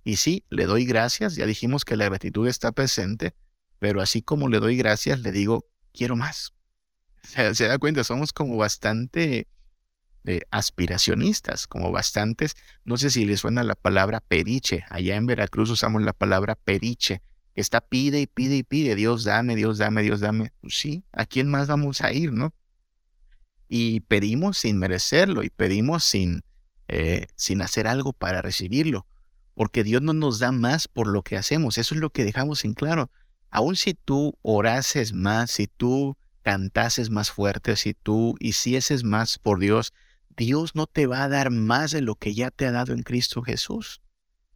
[0.05, 1.37] Y sí, le doy gracias.
[1.37, 3.35] Ya dijimos que la gratitud está presente,
[3.79, 6.55] pero así como le doy gracias, le digo, quiero más.
[7.55, 9.49] Se, da cuenta, somos como bastante
[10.25, 15.71] eh, aspiracionistas, como bastantes, no sé si les suena la palabra periche, allá en Veracruz
[15.71, 17.23] usamos la palabra periche,
[17.55, 20.53] que está pide y pide y pide, Dios dame, Dios dame, Dios dame.
[20.61, 22.55] Pues sí, ¿a quién más vamos a ir, no?
[23.69, 26.43] Y pedimos sin merecerlo y pedimos sin,
[26.89, 29.07] eh, sin hacer algo para recibirlo,
[29.61, 32.65] porque Dios no nos da más por lo que hacemos, eso es lo que dejamos
[32.65, 33.11] en claro.
[33.51, 39.59] Aun si tú orases más, si tú cantases más fuerte, si tú hicieses más por
[39.59, 39.93] Dios,
[40.35, 43.03] Dios no te va a dar más de lo que ya te ha dado en
[43.03, 44.01] Cristo Jesús.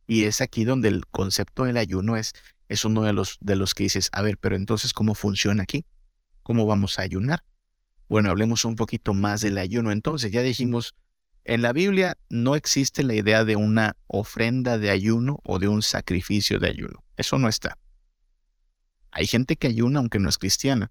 [0.06, 2.32] Y es aquí donde el concepto del ayuno es,
[2.70, 5.84] es uno de los, de los que dices, a ver, pero entonces, ¿cómo funciona aquí?
[6.42, 7.44] ¿Cómo vamos a ayunar?
[8.08, 9.92] Bueno, hablemos un poquito más del ayuno.
[9.92, 10.94] Entonces, ya dijimos,
[11.44, 15.82] en la Biblia no existe la idea de una ofrenda de ayuno o de un
[15.82, 17.04] sacrificio de ayuno.
[17.16, 17.78] Eso no está.
[19.10, 20.90] Hay gente que ayuna aunque no es cristiana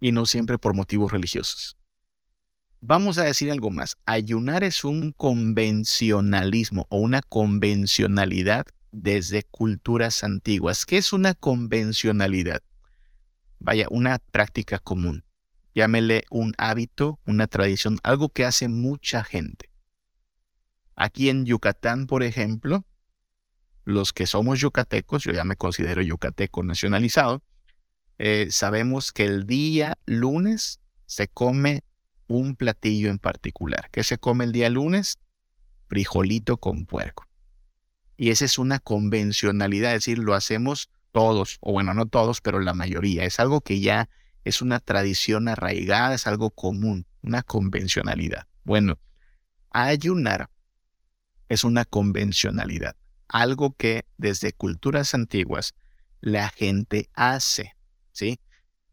[0.00, 1.76] y no siempre por motivos religiosos.
[2.80, 3.96] Vamos a decir algo más.
[4.06, 10.86] Ayunar es un convencionalismo o una convencionalidad desde culturas antiguas.
[10.86, 12.62] ¿Qué es una convencionalidad?
[13.58, 15.24] Vaya, una práctica común.
[15.74, 19.70] Llámele un hábito, una tradición, algo que hace mucha gente.
[20.96, 22.84] Aquí en Yucatán, por ejemplo,
[23.84, 27.42] los que somos yucatecos, yo ya me considero yucateco nacionalizado,
[28.18, 31.82] eh, sabemos que el día lunes se come
[32.26, 33.88] un platillo en particular.
[33.90, 35.18] ¿Qué se come el día lunes?
[35.88, 37.26] Frijolito con puerco.
[38.16, 42.60] Y esa es una convencionalidad, es decir, lo hacemos todos, o bueno, no todos, pero
[42.60, 43.24] la mayoría.
[43.24, 44.08] Es algo que ya
[44.44, 48.46] es una tradición arraigada, es algo común, una convencionalidad.
[48.64, 48.98] Bueno,
[49.70, 50.50] ayunar
[51.48, 52.96] es una convencionalidad,
[53.28, 55.74] algo que desde culturas antiguas
[56.20, 57.74] la gente hace,
[58.12, 58.38] ¿sí?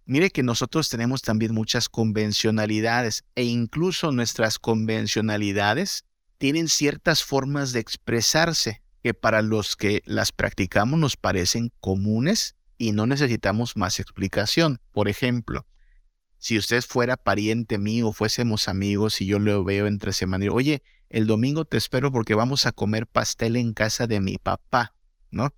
[0.05, 6.05] Mire que nosotros tenemos también muchas convencionalidades e incluso nuestras convencionalidades
[6.37, 12.91] tienen ciertas formas de expresarse que para los que las practicamos nos parecen comunes y
[12.91, 14.79] no necesitamos más explicación.
[14.91, 15.65] Por ejemplo,
[16.37, 20.83] si usted fuera pariente mío, fuésemos amigos y yo lo veo entre semana y oye,
[21.09, 24.93] el domingo te espero porque vamos a comer pastel en casa de mi papá,
[25.31, 25.53] ¿no?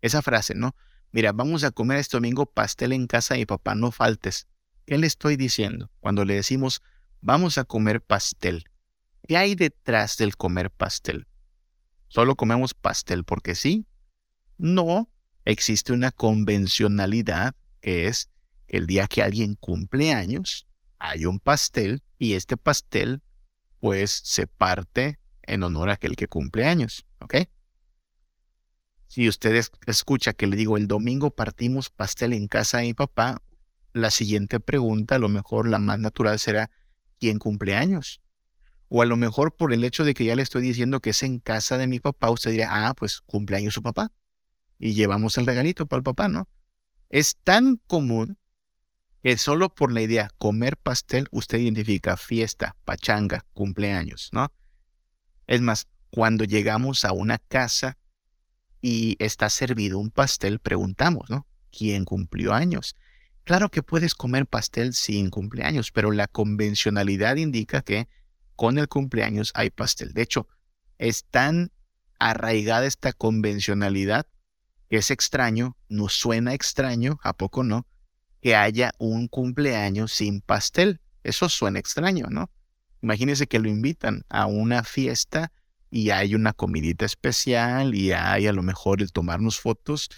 [0.00, 0.74] Esa frase, ¿no?
[1.12, 4.46] mira, vamos a comer este domingo pastel en casa y papá, no faltes.
[4.86, 6.82] ¿Qué le estoy diciendo cuando le decimos,
[7.20, 8.64] vamos a comer pastel?
[9.26, 11.26] ¿Qué hay detrás del comer pastel?
[12.08, 13.86] ¿Solo comemos pastel porque sí?
[14.58, 15.08] No,
[15.44, 18.30] existe una convencionalidad que es
[18.68, 20.66] el día que alguien cumple años,
[20.98, 23.22] hay un pastel y este pastel
[23.80, 27.36] pues se parte en honor a aquel que cumple años, ¿ok?
[29.08, 33.42] Si usted escucha que le digo el domingo partimos pastel en casa de mi papá,
[33.92, 36.70] la siguiente pregunta, a lo mejor la más natural será,
[37.18, 38.20] ¿quién cumple años?
[38.88, 41.22] O a lo mejor por el hecho de que ya le estoy diciendo que es
[41.24, 44.12] en casa de mi papá, usted dirá, ah, pues cumpleaños su papá.
[44.80, 46.48] Y llevamos el regalito para el papá, ¿no?
[47.10, 48.38] Es tan común
[49.22, 54.50] que solo por la idea comer pastel usted identifica fiesta, pachanga, cumpleaños, ¿no?
[55.46, 57.98] Es más, cuando llegamos a una casa
[58.80, 61.46] y está servido un pastel, preguntamos, ¿no?
[61.70, 62.96] ¿Quién cumplió años?
[63.44, 68.08] Claro que puedes comer pastel sin cumpleaños, pero la convencionalidad indica que
[68.56, 70.14] con el cumpleaños hay pastel.
[70.14, 70.48] De hecho,
[70.96, 71.70] es tan
[72.18, 74.26] arraigada esta convencionalidad
[74.90, 77.86] es extraño, nos suena extraño, ¿a poco no?
[78.40, 81.00] Que haya un cumpleaños sin pastel.
[81.22, 82.50] Eso suena extraño, ¿no?
[83.02, 85.52] Imagínense que lo invitan a una fiesta
[85.90, 90.10] y hay una comidita especial y hay a lo mejor el tomarnos fotos,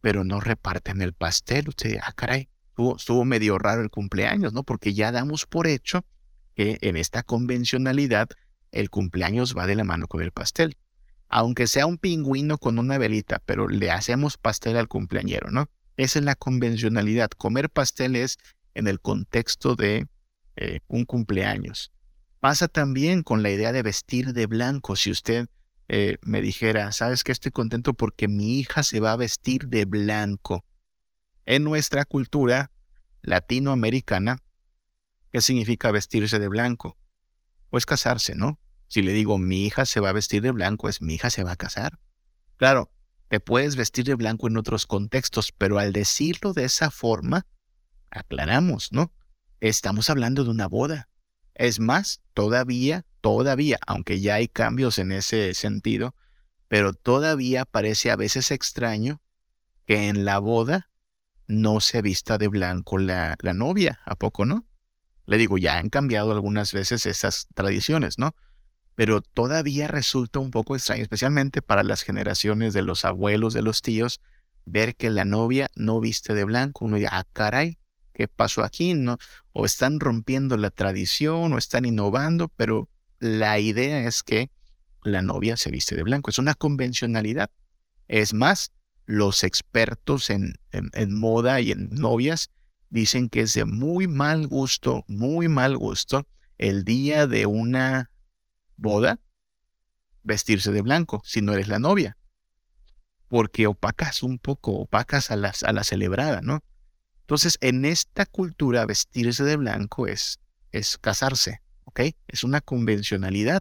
[0.00, 1.68] pero no reparten el pastel.
[1.68, 2.48] Usted, ah, caray,
[2.96, 4.62] estuvo, medio raro el cumpleaños, ¿no?
[4.62, 6.04] Porque ya damos por hecho
[6.54, 8.28] que en esta convencionalidad
[8.72, 10.76] el cumpleaños va de la mano con el pastel.
[11.28, 15.68] Aunque sea un pingüino con una velita, pero le hacemos pastel al cumpleañero, ¿no?
[15.96, 17.30] Esa es la convencionalidad.
[17.30, 18.38] Comer pastel es
[18.74, 20.06] en el contexto de
[20.56, 21.92] eh, un cumpleaños.
[22.40, 24.96] Pasa también con la idea de vestir de blanco.
[24.96, 25.48] Si usted
[25.88, 29.86] eh, me dijera, sabes que estoy contento porque mi hija se va a vestir de
[29.86, 30.64] blanco.
[31.46, 32.70] En nuestra cultura
[33.22, 34.38] latinoamericana,
[35.32, 36.96] ¿qué significa vestirse de blanco?
[37.70, 38.60] Pues casarse, ¿no?
[38.88, 41.44] Si le digo mi hija se va a vestir de blanco, es mi hija se
[41.44, 41.98] va a casar.
[42.56, 42.90] Claro,
[43.28, 47.46] te puedes vestir de blanco en otros contextos, pero al decirlo de esa forma,
[48.10, 49.12] aclaramos, ¿no?
[49.60, 51.08] Estamos hablando de una boda.
[51.54, 56.14] Es más, todavía, todavía, aunque ya hay cambios en ese sentido,
[56.68, 59.20] pero todavía parece a veces extraño
[59.86, 60.90] que en la boda
[61.46, 64.66] no se vista de blanco la, la novia, ¿a poco no?
[65.26, 68.34] Le digo, ya han cambiado algunas veces esas tradiciones, ¿no?
[68.98, 73.80] Pero todavía resulta un poco extraño, especialmente para las generaciones de los abuelos, de los
[73.80, 74.20] tíos,
[74.64, 76.84] ver que la novia no viste de blanco.
[76.84, 77.78] Uno dice, ah, caray,
[78.12, 78.96] ¿qué pasó aquí?
[79.52, 82.88] O están rompiendo la tradición o están innovando, pero
[83.20, 84.50] la idea es que
[85.04, 86.30] la novia se viste de blanco.
[86.30, 87.52] Es una convencionalidad.
[88.08, 88.72] Es más,
[89.06, 90.58] los expertos en,
[91.08, 92.50] moda y en novias
[92.90, 96.26] dicen que es de muy mal gusto, muy mal gusto,
[96.56, 98.10] el día de una
[98.78, 99.20] boda
[100.22, 102.16] vestirse de blanco si no eres la novia.
[103.28, 106.64] Porque opacas un poco, opacas a, a la celebrada, ¿no?
[107.20, 110.40] Entonces, en esta cultura, vestirse de blanco es,
[110.72, 112.00] es casarse, ¿ok?
[112.26, 113.60] Es una convencionalidad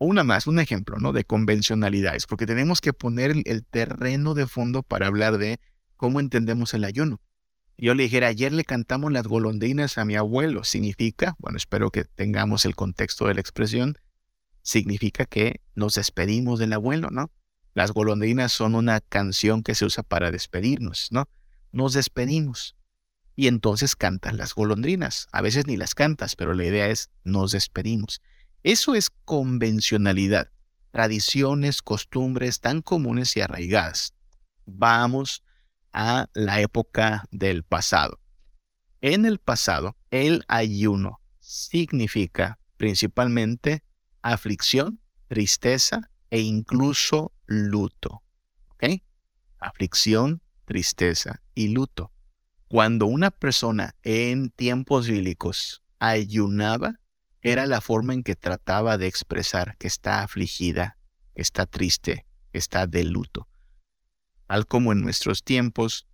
[0.00, 1.12] una más, un ejemplo, ¿no?
[1.12, 5.60] De convencionalidades, porque tenemos que poner el, terreno de fondo para hablar de
[5.96, 7.20] cómo entendemos el ayuno.
[7.76, 10.64] Yo le dijera, ayer le cantamos las golondrinas a mi abuelo.
[10.64, 13.98] Significa, bueno, espero que tengamos el contexto de la expresión,
[14.70, 17.32] significa que nos despedimos del abuelo, ¿no?
[17.74, 21.28] Las golondrinas son una canción que se usa para despedirnos, ¿no?
[21.72, 22.76] Nos despedimos.
[23.34, 25.26] Y entonces cantas las golondrinas.
[25.32, 28.20] A veces ni las cantas, pero la idea es nos despedimos.
[28.62, 30.52] Eso es convencionalidad,
[30.92, 34.14] tradiciones, costumbres tan comunes y arraigadas.
[34.66, 35.42] Vamos
[35.92, 38.20] a la época del pasado.
[39.00, 43.82] En el pasado, el ayuno significa principalmente
[44.22, 48.22] aflicción, tristeza e incluso luto.
[48.70, 49.02] ¿Ok?
[49.58, 52.12] Aflicción, tristeza y luto.
[52.68, 57.00] Cuando una persona en tiempos bíblicos ayunaba,
[57.42, 60.96] era la forma en que trataba de expresar que está afligida,
[61.34, 63.48] que está triste, que está de luto.
[64.46, 66.06] Tal como en nuestros tiempos,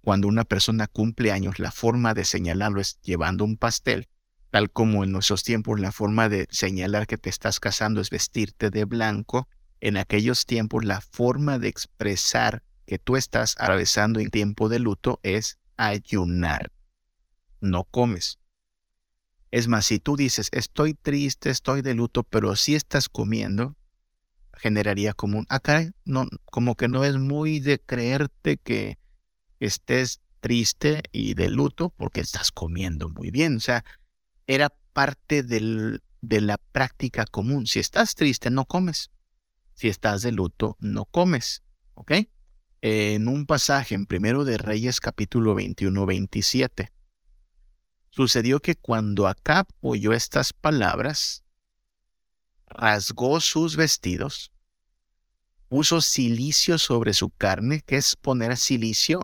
[0.00, 4.08] cuando una persona cumple años, la forma de señalarlo es llevando un pastel,
[4.50, 8.70] tal como en nuestros tiempos la forma de señalar que te estás casando es vestirte
[8.70, 9.48] de blanco,
[9.80, 15.20] en aquellos tiempos la forma de expresar que tú estás atravesando en tiempo de luto
[15.22, 16.72] es ayunar.
[17.60, 18.38] No comes.
[19.50, 23.76] Es más, si tú dices, estoy triste, estoy de luto, pero si estás comiendo,
[24.52, 28.98] generaría como un, acá, ah, no, como que no es muy de creerte que
[29.58, 33.56] estés triste y de luto porque estás comiendo muy bien.
[33.56, 33.84] O sea,
[34.46, 37.66] era parte de la práctica común.
[37.66, 39.10] Si estás triste, no comes.
[39.74, 41.62] Si estás de luto, no comes.
[41.94, 42.12] ¿Ok?
[42.82, 46.90] En un pasaje en Primero de Reyes capítulo 21-27
[48.10, 51.44] Sucedió que cuando Acab oyó estas palabras,
[52.66, 54.50] rasgó sus vestidos,
[55.68, 59.22] puso silicio sobre su carne, que es poner silicio.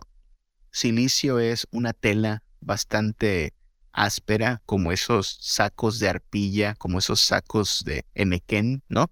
[0.71, 3.53] Silicio es una tela bastante
[3.97, 9.11] áspera, como esos sacos de arpilla, como esos sacos de enequén, ¿no?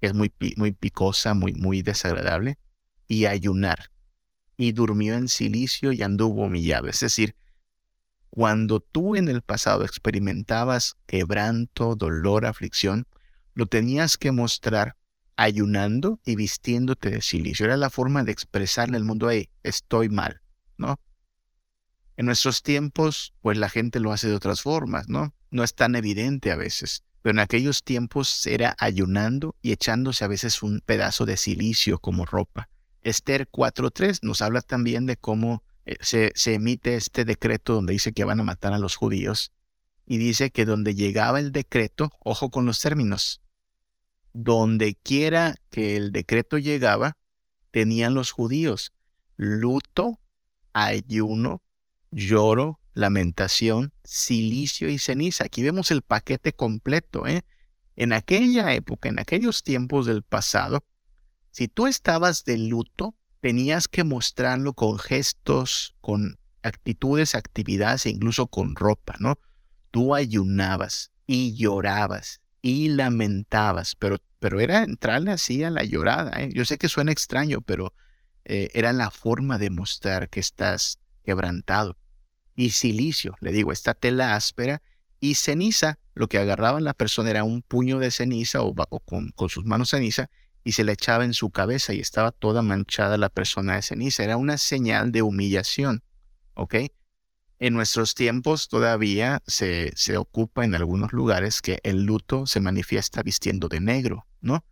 [0.00, 2.58] Es muy, muy picosa, muy, muy desagradable.
[3.06, 3.90] Y ayunar.
[4.56, 6.88] Y durmió en silicio y anduvo humillado.
[6.88, 7.36] Es decir,
[8.30, 13.06] cuando tú en el pasado experimentabas quebranto, dolor, aflicción,
[13.54, 14.96] lo tenías que mostrar
[15.36, 17.66] ayunando y vistiéndote de silicio.
[17.66, 20.40] Era la forma de expresarle al mundo, hey, estoy mal,
[20.76, 20.98] ¿no?
[22.16, 25.34] En nuestros tiempos, pues la gente lo hace de otras formas, ¿no?
[25.50, 30.28] No es tan evidente a veces, pero en aquellos tiempos era ayunando y echándose a
[30.28, 32.68] veces un pedazo de silicio como ropa.
[33.02, 38.24] Esther 4.3 nos habla también de cómo eh, se, emite este decreto donde dice que
[38.24, 39.52] van a matar a los judíos
[40.06, 43.40] y dice que donde llegaba el decreto, ojo con los términos,
[44.32, 47.16] donde quiera que el decreto llegaba,
[47.70, 48.92] tenían los judíos
[49.36, 50.20] luto,
[50.72, 51.62] ayuno,
[52.14, 55.44] lloro, lamentación, silicio y ceniza.
[55.44, 57.26] Aquí vemos el paquete completo.
[57.26, 57.42] ¿eh?
[57.96, 60.84] En aquella época, en aquellos tiempos del pasado,
[61.50, 68.46] si tú estabas de luto, tenías que mostrarlo con gestos, con actitudes, actividades e incluso
[68.46, 69.38] con ropa, ¿no?
[69.90, 76.32] Tú ayunabas y llorabas y lamentabas, pero, pero era entrarle así a la llorada.
[76.40, 76.50] ¿eh?
[76.54, 77.92] Yo sé que suena extraño, pero
[78.44, 81.98] eh, era la forma de mostrar que estás quebrantado.
[82.56, 84.82] Y silicio, le digo, esta tela áspera
[85.20, 89.64] y ceniza, lo que agarraba la persona era un puño de ceniza o, con, sus
[89.64, 90.30] manos ceniza
[90.62, 94.22] y se le echaba en su cabeza y estaba toda manchada la persona de ceniza.
[94.22, 96.02] Era una señal de humillación.
[96.54, 96.74] ¿Ok?
[97.58, 103.22] En nuestros tiempos todavía se, se ocupa en algunos lugares que el luto se manifiesta
[103.22, 104.64] vistiendo de negro, ¿no?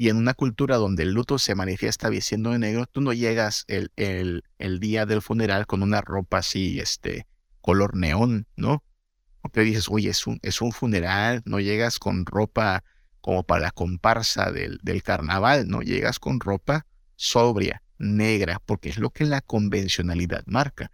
[0.00, 3.66] Y en una cultura donde el luto se manifiesta vistiendo de negro, tú no llegas
[3.68, 7.26] el, el, el día del funeral con una ropa así, este,
[7.60, 8.82] color neón, ¿no?
[9.52, 12.82] Te dices, oye, es un, es un funeral, no llegas con ropa
[13.20, 16.86] como para la comparsa del, del carnaval, no llegas con ropa
[17.16, 20.90] sobria, negra, porque es lo que la convencionalidad marca.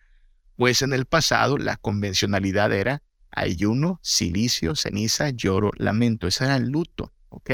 [0.57, 6.27] Pues en el pasado la convencionalidad era ayuno, silicio, ceniza, lloro, lamento.
[6.27, 7.53] Ese era el luto, ¿ok?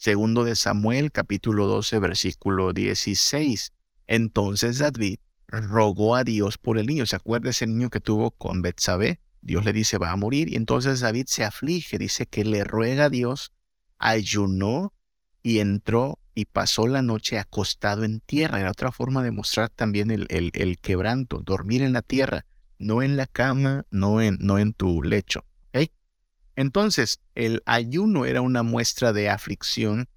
[0.00, 3.74] Segundo de Samuel, capítulo 12, versículo 16.
[4.06, 7.04] Entonces David rogó a Dios por el niño.
[7.04, 9.20] ¿Se acuerda ese niño que tuvo con Betsabé?
[9.42, 10.50] Dios le dice, va a morir.
[10.50, 13.52] Y entonces David se aflige, dice que le ruega a Dios,
[13.98, 14.94] ayunó
[15.42, 18.58] y entró y pasó la noche acostado en tierra.
[18.58, 22.46] Era otra forma de mostrar también el, el, quebranto, dormir en la tierra,
[22.78, 25.44] no en la cama, no en, no en tu lecho.
[26.56, 30.08] Entonces, el ayuno era una muestra de aflicción,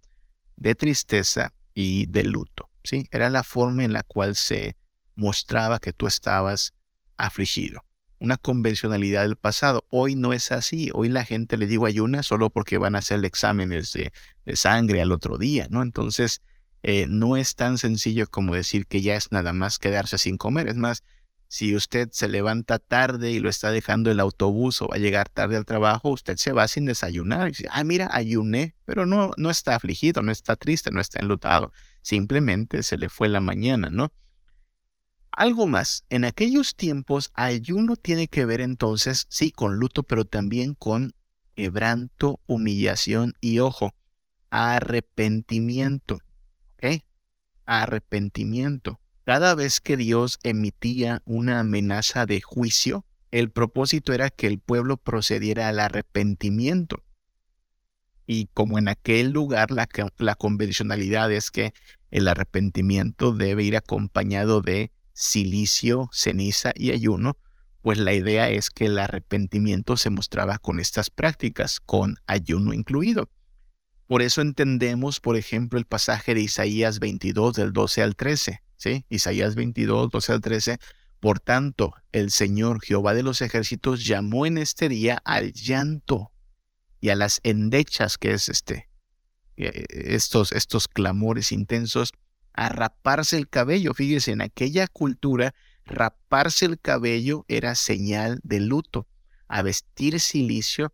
[0.55, 2.69] de tristeza y de luto.
[2.83, 3.07] ¿sí?
[3.11, 4.75] Era la forma en la cual se
[5.15, 6.73] mostraba que tú estabas
[7.17, 7.83] afligido.
[8.19, 9.85] Una convencionalidad del pasado.
[9.89, 10.89] Hoy no es así.
[10.93, 14.13] Hoy la gente le digo ayuna solo porque van a hacer exámenes de,
[14.45, 15.81] de sangre al otro día, ¿no?
[15.81, 16.41] Entonces,
[16.83, 20.67] eh, no es tan sencillo como decir que ya es nada más quedarse sin comer.
[20.67, 21.03] Es más,
[21.53, 25.29] si usted se levanta tarde y lo está dejando el autobús o va a llegar
[25.29, 29.33] tarde al trabajo, usted se va sin desayunar y dice, ah, mira, ayuné, pero no,
[29.37, 31.71] no está afligido, no está triste, no está enlutado.
[32.01, 34.11] Simplemente se le fue la mañana, ¿no?
[35.29, 40.73] Algo más, en aquellos tiempos ayuno tiene que ver entonces, sí, con luto, pero también
[40.73, 41.13] con
[41.53, 43.93] quebranto, humillación y ojo,
[44.49, 46.15] arrepentimiento.
[46.77, 47.03] ¿Ok?
[47.67, 48.99] Arrepentimiento.
[49.25, 54.97] Cada vez que Dios emitía una amenaza de juicio, el propósito era que el pueblo
[54.97, 57.03] procediera al arrepentimiento.
[58.27, 61.73] Y como en aquel lugar la, la convencionalidad es que
[62.11, 67.37] el arrepentimiento debe ir acompañado de silicio, ceniza y ayuno,
[67.81, 73.29] pues la idea es que el arrepentimiento se mostraba con estas prácticas, con ayuno incluido.
[74.07, 78.62] Por eso entendemos, por ejemplo, el pasaje de Isaías 22 del 12 al 13.
[79.09, 80.77] Isaías 22, 12 al 13.
[81.19, 86.31] Por tanto, el Señor Jehová de los ejércitos llamó en este día al llanto
[86.99, 88.89] y a las endechas, que es este,
[89.57, 92.11] eh, estos, estos clamores intensos,
[92.53, 93.93] a raparse el cabello.
[93.93, 95.53] Fíjese, en aquella cultura,
[95.85, 99.07] raparse el cabello era señal de luto,
[99.47, 100.93] a vestir silicio.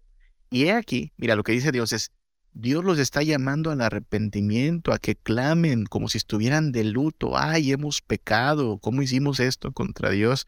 [0.50, 2.12] Y he aquí, mira, lo que dice Dios es,
[2.54, 7.38] Dios los está llamando al arrepentimiento, a que clamen como si estuvieran de luto.
[7.38, 10.48] Ay, hemos pecado, ¿cómo hicimos esto contra Dios?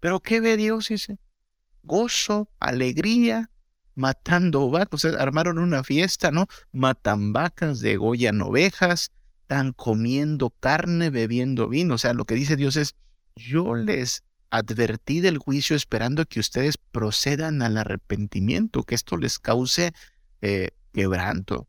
[0.00, 0.88] Pero ¿qué ve Dios?
[0.88, 1.18] Dice,
[1.82, 3.50] gozo, alegría,
[3.94, 5.04] matando vacas.
[5.04, 6.46] armaron una fiesta, ¿no?
[6.72, 9.10] Matan vacas, degollan ovejas,
[9.42, 11.94] están comiendo carne, bebiendo vino.
[11.94, 12.94] O sea, lo que dice Dios es,
[13.36, 19.92] yo les advertí del juicio esperando que ustedes procedan al arrepentimiento, que esto les cause
[20.40, 21.68] eh, quebranto.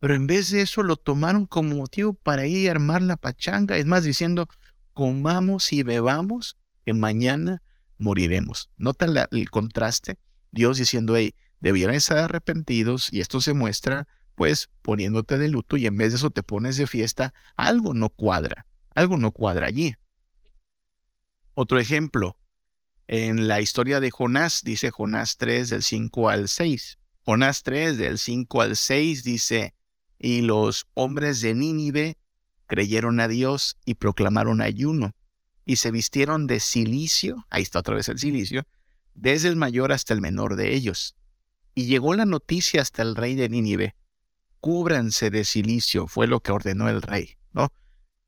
[0.00, 3.76] Pero en vez de eso lo tomaron como motivo para ir a armar la pachanga.
[3.76, 4.48] Es más, diciendo,
[4.92, 7.62] comamos y bebamos, que mañana
[7.98, 8.70] moriremos.
[8.76, 10.18] Nota el contraste.
[10.50, 15.86] Dios diciendo, hey, debieran estar arrepentidos y esto se muestra, pues, poniéndote de luto y
[15.86, 17.32] en vez de eso te pones de fiesta.
[17.56, 18.66] Algo no cuadra.
[18.94, 19.94] Algo no cuadra allí.
[21.54, 22.36] Otro ejemplo.
[23.06, 26.98] En la historia de Jonás, dice Jonás 3 del 5 al 6.
[27.24, 29.74] Jonás 3, del 5 al 6, dice,
[30.18, 32.16] y los hombres de Nínive
[32.66, 35.14] creyeron a Dios y proclamaron ayuno,
[35.64, 38.64] y se vistieron de silicio, ahí está otra vez el silicio,
[39.14, 41.14] desde el mayor hasta el menor de ellos.
[41.76, 43.94] Y llegó la noticia hasta el rey de Nínive,
[44.60, 47.72] cúbranse de silicio, fue lo que ordenó el rey, ¿no?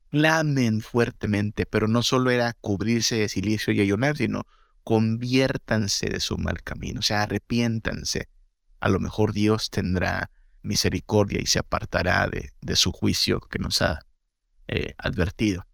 [0.09, 4.43] Clamen fuertemente, pero no solo era cubrirse de silicio y ayunar, sino
[4.85, 8.29] conviértanse de su mal camino, o sea, arrepiéntanse
[8.85, 10.29] a lo mejor Dios tendrá
[10.61, 14.05] misericordia y se apartará de, su juicio que nos ha
[14.67, 15.65] eh, advertido.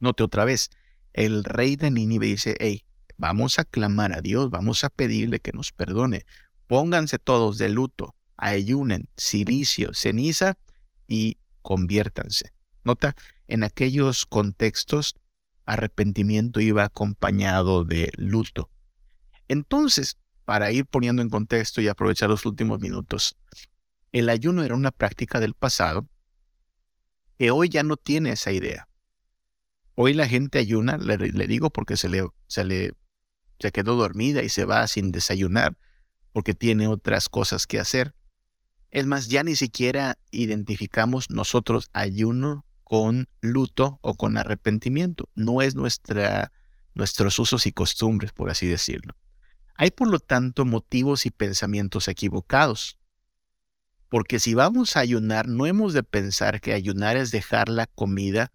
[0.00, 0.70] Note otra vez,
[1.12, 2.84] el rey de Nínive dice, hey,
[3.16, 6.24] vamos a clamar a Dios, vamos a pedirle que nos perdone,
[6.66, 10.58] pónganse todos de luto, ayunen, silicio, ceniza
[11.06, 12.52] y conviértanse.
[12.82, 13.14] Nota,
[13.46, 15.14] en aquellos contextos,
[15.64, 18.68] arrepentimiento iba acompañado de luto.
[19.46, 20.16] Entonces,
[20.52, 23.38] para ir poniendo en contexto y aprovechar los últimos minutos.
[24.12, 26.06] El ayuno era una práctica del pasado
[27.38, 28.86] que hoy ya no tiene esa idea.
[29.94, 32.92] Hoy la gente ayuna, le, digo porque se le, se le
[33.60, 35.78] se quedó dormida y se va sin desayunar
[36.32, 38.14] porque tiene otras cosas que hacer.
[38.90, 45.30] Es más, ya ni siquiera identificamos nosotros ayuno con luto o con arrepentimiento.
[45.34, 46.52] No es nuestra,
[46.92, 49.14] nuestros usos y costumbres, por así decirlo.
[49.74, 52.98] Hay por lo tanto motivos y pensamientos equivocados.
[54.08, 58.52] Porque si vamos a ayunar, no hemos de pensar que ayunar es dejar la comida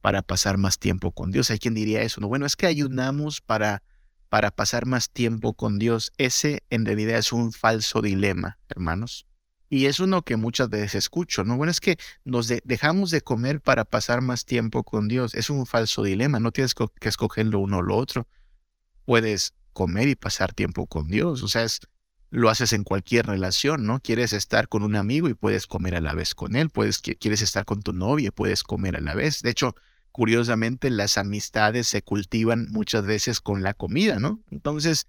[0.00, 1.50] para pasar más tiempo con Dios.
[1.50, 3.82] Hay quien diría eso, no, bueno, es que ayunamos para
[4.28, 6.12] para pasar más tiempo con Dios.
[6.18, 9.26] Ese en realidad es un falso dilema, hermanos.
[9.70, 11.56] Y es uno que muchas veces escucho, ¿no?
[11.56, 15.34] Bueno, es que nos dejamos de comer para pasar más tiempo con Dios.
[15.34, 18.26] Es un falso dilema, no tienes que escoger lo uno o lo otro.
[19.04, 21.80] Puedes comer y pasar tiempo con Dios, o sea, es,
[22.30, 24.00] lo haces en cualquier relación, ¿no?
[24.00, 27.42] Quieres estar con un amigo y puedes comer a la vez con él, puedes, quieres
[27.42, 29.42] estar con tu novia y puedes comer a la vez.
[29.42, 29.74] De hecho,
[30.12, 34.40] curiosamente las amistades se cultivan muchas veces con la comida, ¿no?
[34.50, 35.06] Entonces,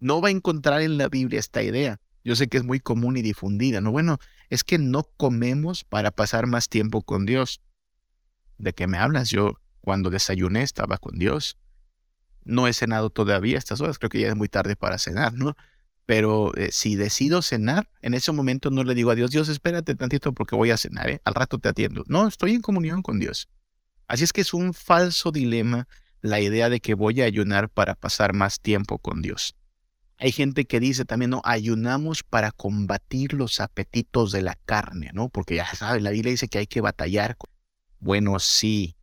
[0.00, 2.00] no va a encontrar en la Biblia esta idea.
[2.24, 3.90] Yo sé que es muy común y difundida, ¿no?
[3.90, 7.60] Bueno, es que no comemos para pasar más tiempo con Dios.
[8.58, 9.30] ¿De qué me hablas?
[9.30, 11.58] Yo cuando desayuné estaba con Dios.
[12.44, 15.34] No he cenado todavía a estas horas, creo que ya es muy tarde para cenar,
[15.34, 15.56] ¿no?
[16.06, 19.94] Pero eh, si decido cenar, en ese momento no le digo a Dios, Dios, espérate
[19.94, 21.20] tantito porque voy a cenar, ¿eh?
[21.24, 22.04] Al rato te atiendo.
[22.08, 23.48] No, estoy en comunión con Dios.
[24.08, 25.86] Así es que es un falso dilema
[26.20, 29.56] la idea de que voy a ayunar para pasar más tiempo con Dios.
[30.18, 35.28] Hay gente que dice también, no, ayunamos para combatir los apetitos de la carne, ¿no?
[35.28, 37.36] Porque ya saben, la Biblia dice que hay que batallar.
[37.98, 38.96] Bueno, sí,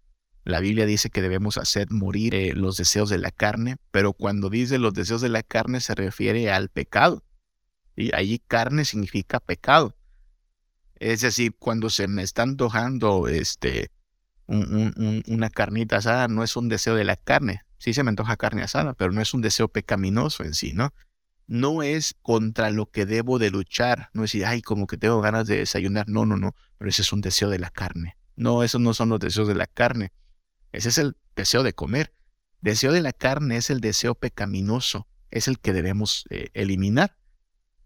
[0.45, 4.49] la Biblia dice que debemos hacer morir eh, los deseos de la carne, pero cuando
[4.49, 7.23] dice los deseos de la carne se refiere al pecado.
[7.95, 9.95] Y allí carne significa pecado.
[10.95, 13.91] Es decir, cuando se me está antojando este,
[14.47, 17.61] una carnita asada no es un deseo de la carne.
[17.77, 20.93] Sí se me antoja carne asada, pero no es un deseo pecaminoso en sí, ¿no?
[21.47, 24.09] No es contra lo que debo de luchar.
[24.13, 26.07] No es decir, ay, como que tengo ganas de desayunar.
[26.07, 26.55] No, no, no.
[26.77, 28.17] Pero ese es un deseo de la carne.
[28.35, 30.11] No, esos no son los deseos de la carne.
[30.71, 32.13] Ese es el deseo de comer.
[32.61, 35.07] Deseo de la carne es el deseo pecaminoso.
[35.31, 37.17] Es el que debemos eh, eliminar.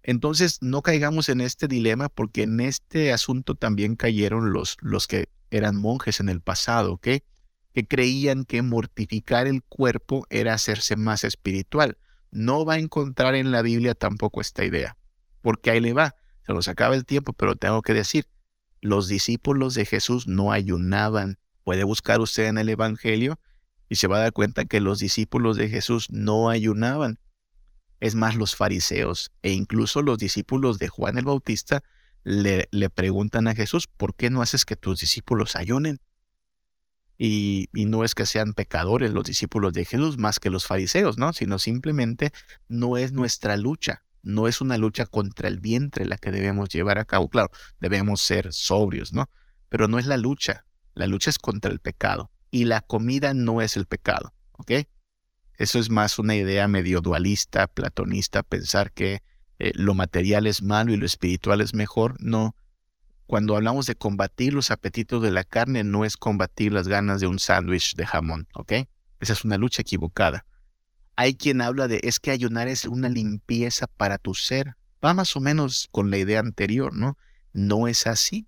[0.01, 5.29] Entonces, no caigamos en este dilema porque en este asunto también cayeron los, los que
[5.49, 6.97] eran monjes en el pasado.
[6.97, 7.23] Que
[7.87, 11.97] creían que mortificar el cuerpo era hacerse más espiritual.
[12.31, 14.97] No va a encontrar en la Biblia tampoco esta idea,
[15.41, 16.15] porque ahí le va,
[16.45, 18.27] se nos acaba el tiempo, pero tengo que decir,
[18.81, 21.37] los discípulos de Jesús no ayunaban.
[21.63, 23.39] Puede buscar usted en el Evangelio
[23.89, 27.19] y se va a dar cuenta que los discípulos de Jesús no ayunaban.
[27.99, 31.83] Es más, los fariseos e incluso los discípulos de Juan el Bautista
[32.23, 35.99] le, preguntan a Jesús, ¿por qué no haces que tus discípulos ayunen?
[37.17, 41.17] Y, y, no es que sean pecadores los discípulos de Jesús más que los fariseos,
[41.17, 41.31] ¿no?
[41.31, 42.31] Sino simplemente
[42.67, 46.97] no es nuestra lucha, no es una lucha contra el vientre la que debemos llevar
[46.97, 47.29] a cabo.
[47.29, 49.29] Claro, debemos ser sobrios, ¿no?
[49.69, 50.65] Pero no es la lucha,
[50.95, 54.71] la lucha es contra el pecado y la comida no es el pecado, ¿ok?
[55.57, 59.21] Eso es más una idea medio dualista, platonista, pensar que
[59.59, 62.15] eh, lo material es malo y lo espiritual es mejor.
[62.19, 62.55] No.
[63.27, 67.27] Cuando hablamos de combatir los apetitos de la carne, no es combatir las ganas de
[67.27, 68.73] un sándwich de jamón, ¿ok?
[69.19, 70.45] Esa es una lucha equivocada.
[71.15, 74.75] Hay quien habla de es que ayunar es una limpieza para tu ser.
[75.03, 77.17] Va más o menos con la idea anterior, ¿no?
[77.53, 78.47] No es así.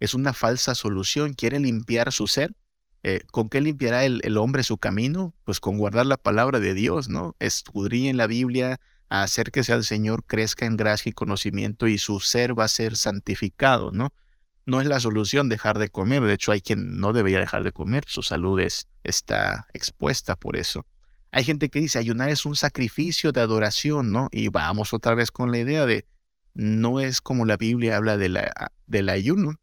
[0.00, 1.34] Es una falsa solución.
[1.34, 2.54] Quiere limpiar su ser.
[3.02, 5.34] Eh, ¿Con qué limpiará el, el, hombre su camino?
[5.44, 7.36] Pues con guardar la palabra de Dios, ¿no?
[7.38, 11.98] en la Biblia, a hacer que sea el Señor crezca en gracia y conocimiento y
[11.98, 14.12] su ser va a ser santificado, ¿no?
[14.64, 17.70] No es la solución dejar de comer, de hecho hay quien no debería dejar de
[17.70, 18.60] comer, su salud
[19.04, 20.84] está expuesta por eso.
[21.30, 24.28] Hay gente que dice ayunar es un sacrificio de adoración, ¿no?
[24.32, 26.06] Y vamos otra vez con la idea de
[26.54, 29.60] no es como la Biblia habla de la, del ayuno.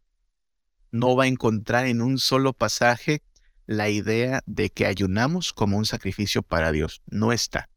[0.93, 3.21] No va a encontrar en un solo pasaje
[3.65, 7.01] la idea de que ayunamos como un sacrificio para Dios.
[7.07, 7.67] No está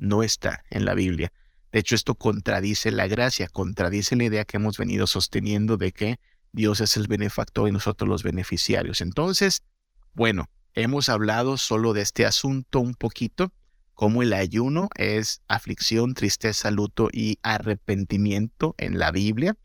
[0.00, 1.32] no está en la Biblia.
[1.70, 6.18] De hecho, esto contradice la gracia, contradice la idea que hemos venido sosteniendo de que
[6.52, 9.02] Dios es el benefactor y nosotros los beneficiarios.
[9.02, 9.62] Entonces,
[10.14, 13.52] bueno, hemos hablado solo de este asunto un poquito,
[13.94, 19.56] como el ayuno es aflicción, tristeza, luto y arrepentimiento en la Biblia.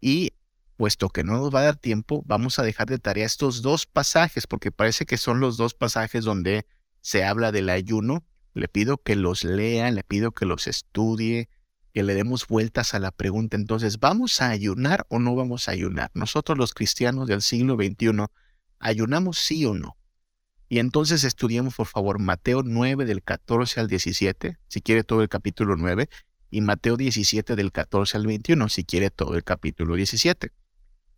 [0.00, 0.34] Y
[0.78, 3.84] puesto que no nos va a dar tiempo, vamos a dejar de tarea estos dos
[3.84, 6.64] pasajes, porque parece que son los dos pasajes donde
[7.02, 8.24] se habla del ayuno
[8.58, 11.48] le pido que los lea, le pido que los estudie,
[11.94, 13.56] que le demos vueltas a la pregunta.
[13.56, 16.10] Entonces, ¿vamos a ayunar o no vamos a ayunar?
[16.14, 18.26] Nosotros los cristianos del siglo XXI,
[18.78, 19.96] ¿ayunamos sí o no?
[20.68, 25.28] Y entonces estudiemos, por favor, Mateo 9 del 14 al 17, si quiere todo el
[25.28, 26.08] capítulo 9,
[26.50, 30.52] y Mateo 17 del 14 al 21, si quiere todo el capítulo 17.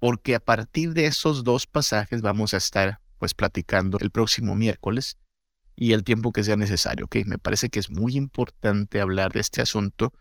[0.01, 5.19] Porque a partir de esos dos pasajes vamos a estar pues platicando el próximo miércoles
[5.77, 7.05] y el tiempo que sea necesario.
[7.05, 7.17] ¿ok?
[7.27, 10.13] Me parece que es muy importante hablar de este asunto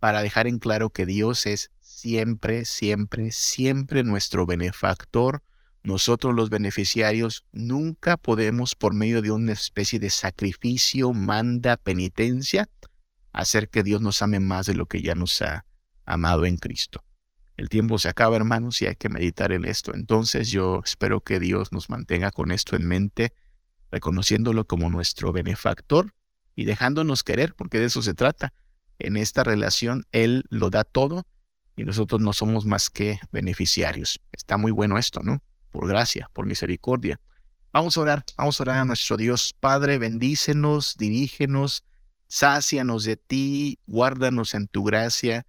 [0.00, 5.42] para dejar en claro que Dios es siempre, siempre, siempre nuestro benefactor.
[5.82, 12.68] Nosotros los beneficiarios nunca podemos por medio de una especie de sacrificio, manda, penitencia,
[13.32, 15.64] hacer que Dios nos ame más de lo que ya nos ha
[16.04, 17.04] amado en Cristo.
[17.58, 19.92] El tiempo se acaba, hermanos, y hay que meditar en esto.
[19.92, 23.34] Entonces yo espero que Dios nos mantenga con esto en mente,
[23.90, 26.14] reconociéndolo como nuestro benefactor
[26.54, 28.54] y dejándonos querer, porque de eso se trata.
[29.00, 31.26] En esta relación Él lo da todo
[31.74, 34.20] y nosotros no somos más que beneficiarios.
[34.30, 35.42] Está muy bueno esto, ¿no?
[35.72, 37.20] Por gracia, por misericordia.
[37.72, 41.82] Vamos a orar, vamos a orar a nuestro Dios Padre, bendícenos, dirígenos,
[42.28, 45.44] sácianos de ti, guárdanos en tu gracia,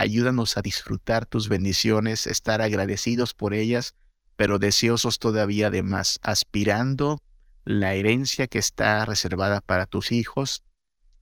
[0.00, 3.94] ayúdanos a disfrutar tus bendiciones, estar agradecidos por ellas,
[4.36, 7.22] pero deseosos todavía de más, aspirando
[7.64, 10.62] la herencia que está reservada para tus hijos,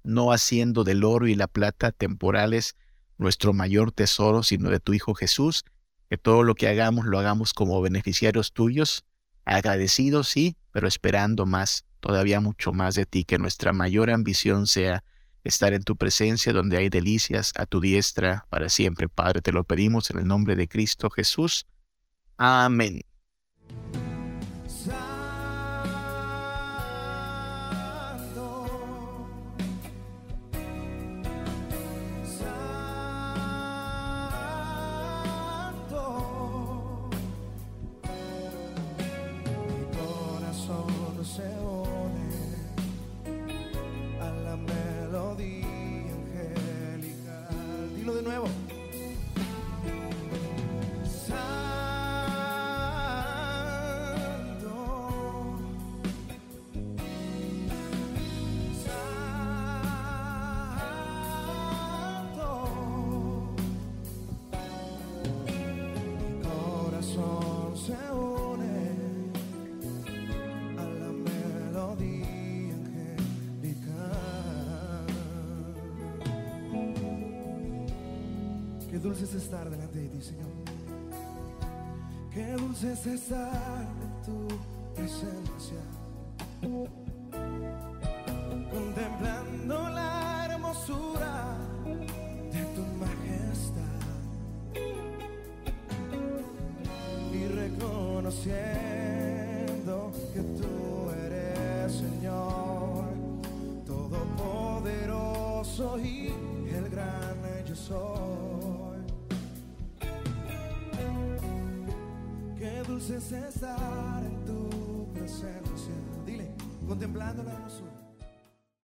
[0.02, 2.76] no haciendo del oro y la plata temporales
[3.16, 5.64] nuestro mayor tesoro, sino de tu Hijo Jesús,
[6.10, 9.04] que todo lo que hagamos lo hagamos como beneficiarios tuyos,
[9.44, 15.04] agradecidos sí, pero esperando más todavía mucho más de ti, que nuestra mayor ambición sea
[15.44, 19.08] estar en tu presencia donde hay delicias a tu diestra para siempre.
[19.08, 21.66] Padre, te lo pedimos en el nombre de Cristo Jesús.
[22.36, 23.02] Amén.